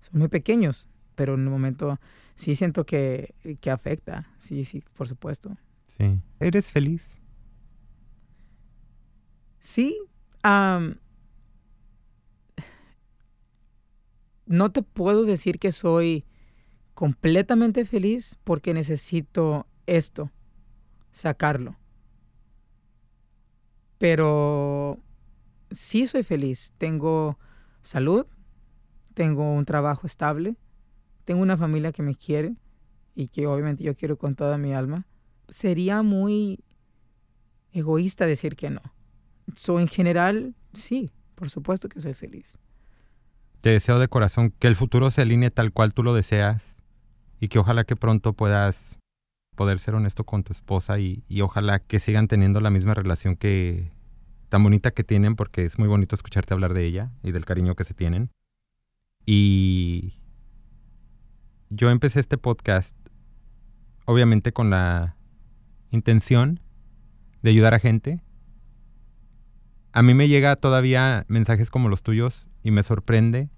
son 0.00 0.18
muy 0.20 0.28
pequeños, 0.28 0.88
pero 1.14 1.34
en 1.34 1.44
el 1.44 1.50
momento 1.50 1.98
sí 2.34 2.54
siento 2.54 2.84
que, 2.86 3.34
que 3.60 3.70
afecta, 3.70 4.28
sí, 4.38 4.64
sí, 4.64 4.82
por 4.96 5.08
supuesto. 5.08 5.56
Sí. 5.86 6.20
¿Eres 6.40 6.72
feliz? 6.72 7.20
Sí, 9.60 9.98
am, 10.42 10.96
no 14.46 14.70
te 14.72 14.82
puedo 14.82 15.24
decir 15.24 15.58
que 15.58 15.72
soy 15.72 16.24
completamente 16.94 17.84
feliz 17.84 18.38
porque 18.44 18.74
necesito 18.74 19.66
esto, 19.86 20.30
sacarlo. 21.12 21.76
Pero 23.98 24.98
sí 25.74 26.06
soy 26.06 26.22
feliz. 26.22 26.72
Tengo 26.78 27.38
salud, 27.82 28.26
tengo 29.14 29.52
un 29.52 29.64
trabajo 29.64 30.06
estable, 30.06 30.56
tengo 31.24 31.42
una 31.42 31.56
familia 31.56 31.92
que 31.92 32.02
me 32.02 32.14
quiere 32.14 32.56
y 33.14 33.28
que 33.28 33.46
obviamente 33.46 33.84
yo 33.84 33.94
quiero 33.96 34.16
con 34.16 34.34
toda 34.34 34.58
mi 34.58 34.72
alma. 34.72 35.06
Sería 35.48 36.02
muy 36.02 36.64
egoísta 37.72 38.26
decir 38.26 38.56
que 38.56 38.70
no. 38.70 38.82
So, 39.56 39.78
en 39.78 39.88
general, 39.88 40.54
sí, 40.72 41.10
por 41.34 41.50
supuesto 41.50 41.88
que 41.88 42.00
soy 42.00 42.14
feliz. 42.14 42.58
Te 43.60 43.70
deseo 43.70 43.98
de 43.98 44.08
corazón 44.08 44.50
que 44.58 44.66
el 44.66 44.76
futuro 44.76 45.10
se 45.10 45.22
alinee 45.22 45.50
tal 45.50 45.72
cual 45.72 45.94
tú 45.94 46.02
lo 46.02 46.14
deseas 46.14 46.78
y 47.40 47.48
que 47.48 47.58
ojalá 47.58 47.84
que 47.84 47.96
pronto 47.96 48.32
puedas 48.32 48.98
poder 49.54 49.78
ser 49.78 49.94
honesto 49.94 50.24
con 50.24 50.42
tu 50.42 50.52
esposa 50.52 50.98
y, 50.98 51.22
y 51.28 51.40
ojalá 51.42 51.78
que 51.78 51.98
sigan 51.98 52.26
teniendo 52.28 52.60
la 52.60 52.70
misma 52.70 52.94
relación 52.94 53.36
que 53.36 53.90
tan 54.54 54.62
bonita 54.62 54.92
que 54.92 55.02
tienen 55.02 55.34
porque 55.34 55.64
es 55.64 55.80
muy 55.80 55.88
bonito 55.88 56.14
escucharte 56.14 56.54
hablar 56.54 56.74
de 56.74 56.84
ella 56.84 57.10
y 57.24 57.32
del 57.32 57.44
cariño 57.44 57.74
que 57.74 57.82
se 57.82 57.92
tienen. 57.92 58.30
Y 59.26 60.14
yo 61.70 61.90
empecé 61.90 62.20
este 62.20 62.38
podcast 62.38 62.96
obviamente 64.04 64.52
con 64.52 64.70
la 64.70 65.16
intención 65.90 66.60
de 67.42 67.50
ayudar 67.50 67.74
a 67.74 67.80
gente. 67.80 68.22
A 69.90 70.02
mí 70.02 70.14
me 70.14 70.28
llega 70.28 70.54
todavía 70.54 71.24
mensajes 71.26 71.68
como 71.68 71.88
los 71.88 72.04
tuyos 72.04 72.48
y 72.62 72.70
me 72.70 72.84
sorprende 72.84 73.50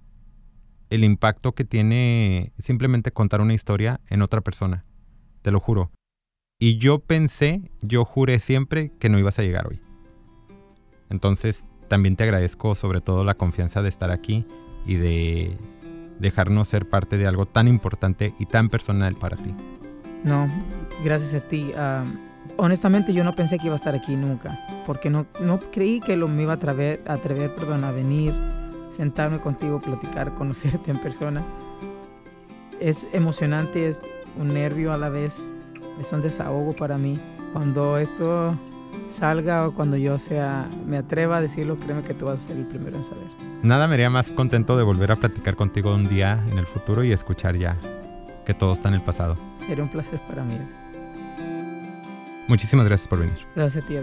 el 0.89 1.05
impacto 1.05 1.55
que 1.55 1.67
tiene 1.67 2.55
simplemente 2.59 3.13
contar 3.13 3.43
una 3.43 3.53
historia 3.53 4.01
en 4.09 4.23
otra 4.23 4.41
persona. 4.41 4.87
Te 5.43 5.51
lo 5.51 5.61
juro. 5.61 5.93
Y 6.59 6.79
yo 6.79 7.01
pensé, 7.01 7.71
yo 7.83 8.07
juré 8.07 8.39
siempre 8.39 8.93
que 8.99 9.11
no 9.11 9.19
ibas 9.19 9.39
a 9.39 9.43
llegar 9.43 9.69
hoy. 9.69 9.79
Entonces, 11.11 11.67
también 11.89 12.17
te 12.17 12.25
agradezco 12.25 12.75
sobre 12.75 13.01
todo 13.01 13.25
la 13.25 13.35
confianza 13.35 13.83
de 13.83 13.89
estar 13.89 14.11
aquí 14.11 14.45
y 14.87 14.97
de 14.97 15.57
dejarnos 16.19 16.69
ser 16.69 16.89
parte 16.89 17.19
de 17.19 17.27
algo 17.27 17.47
tan 17.47 17.69
importante 17.69 18.35
y 18.39 18.47
tan 18.47 18.69
personal 18.69 19.15
para 19.17 19.37
ti. 19.37 19.55
No, 20.25 20.49
gracias 21.05 21.35
a 21.35 21.47
ti. 21.47 21.73
Ah, 21.77 22.05
honestamente 22.57 23.13
yo 23.13 23.25
no 23.25 23.35
pensé 23.35 23.59
que 23.59 23.67
iba 23.67 23.75
a 23.75 23.77
estar 23.77 23.95
aquí 23.95 24.17
nunca, 24.17 24.59
porque 24.87 25.11
no, 25.11 25.27
no 25.41 25.61
creí 25.71 26.01
que 26.01 26.17
lo 26.17 26.29
me 26.29 26.43
iba 26.43 26.53
a 26.53 26.57
atrever, 26.57 27.03
atrever 27.07 27.55
perdón, 27.55 27.85
a 27.85 27.93
venir, 27.93 28.35
sentarme 28.91 29.39
contigo, 29.39 29.81
platicar, 29.81 30.35
conocerte 30.35 30.91
en 30.91 30.99
persona. 30.99 31.43
Es 32.81 33.09
emocionante, 33.13 33.89
es 33.89 34.03
un 34.39 34.53
nervio 34.53 34.93
a 34.93 34.99
la 34.99 35.09
vez, 35.09 35.49
es 36.01 36.13
un 36.13 36.21
desahogo 36.21 36.75
para 36.75 36.99
mí. 36.99 37.19
Cuando 37.53 37.97
esto 37.97 38.55
salga 39.09 39.67
o 39.67 39.75
cuando 39.75 39.97
yo 39.97 40.19
sea, 40.19 40.69
me 40.87 40.99
atreva 40.99 41.39
a 41.39 41.41
decirlo, 41.41 41.77
créeme 41.77 42.03
que 42.03 42.15
tú 42.15 42.27
vas 42.27 42.41
a 42.41 42.49
ser 42.49 42.57
el 42.57 42.67
primero 42.67 42.97
en 42.97 43.05
saber. 43.05 43.25
Nada 43.63 43.89
me 43.89 43.95
haría 43.95 44.11
más 44.11 44.31
contento 44.31 44.77
de 44.77 44.83
volver 44.83 45.13
a 45.13 45.17
platicar 45.17 45.57
contigo 45.57 45.95
un 45.95 46.09
día 46.09 46.45
en 46.51 46.59
el 46.59 46.67
futuro 46.67 47.05
y 47.05 47.13
escuchar 47.13 47.57
ya 47.57 47.77
que 48.45 48.55
todo 48.55 48.73
está 48.73 48.89
en 48.89 48.95
el 48.95 49.03
pasado. 49.03 49.37
Sería 49.67 49.83
un 49.83 49.91
placer 49.91 50.21
para 50.29 50.43
mí. 50.45 50.59
Muchísimas 52.49 52.87
gracias 52.87 53.09
por 53.09 53.19
venir. 53.19 53.39
Gracias 53.55 53.85
a 53.85 53.87
ti. 53.87 53.97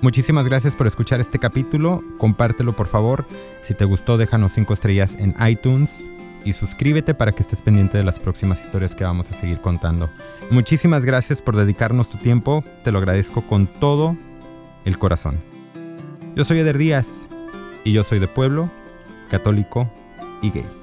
Muchísimas 0.00 0.46
gracias 0.46 0.76
por 0.76 0.86
escuchar 0.86 1.20
este 1.20 1.38
capítulo. 1.38 2.02
Compártelo 2.18 2.74
por 2.74 2.86
favor. 2.86 3.26
Si 3.60 3.74
te 3.74 3.84
gustó, 3.84 4.16
déjanos 4.16 4.52
5 4.52 4.72
estrellas 4.72 5.16
en 5.18 5.34
iTunes 5.46 6.06
y 6.44 6.52
suscríbete 6.52 7.14
para 7.14 7.32
que 7.32 7.42
estés 7.42 7.62
pendiente 7.62 7.98
de 7.98 8.04
las 8.04 8.18
próximas 8.18 8.62
historias 8.62 8.94
que 8.94 9.04
vamos 9.04 9.30
a 9.30 9.34
seguir 9.34 9.60
contando. 9.60 10.10
Muchísimas 10.50 11.04
gracias 11.04 11.42
por 11.42 11.56
dedicarnos 11.56 12.10
tu 12.10 12.18
tiempo. 12.18 12.64
Te 12.84 12.92
lo 12.92 12.98
agradezco 12.98 13.42
con 13.42 13.66
todo 13.66 14.16
el 14.84 14.98
corazón. 14.98 15.40
Yo 16.34 16.44
soy 16.44 16.60
Eder 16.60 16.78
Díaz 16.78 17.28
y 17.84 17.92
yo 17.92 18.04
soy 18.04 18.18
de 18.18 18.28
pueblo, 18.28 18.70
católico 19.30 19.90
y 20.42 20.50
gay. 20.50 20.79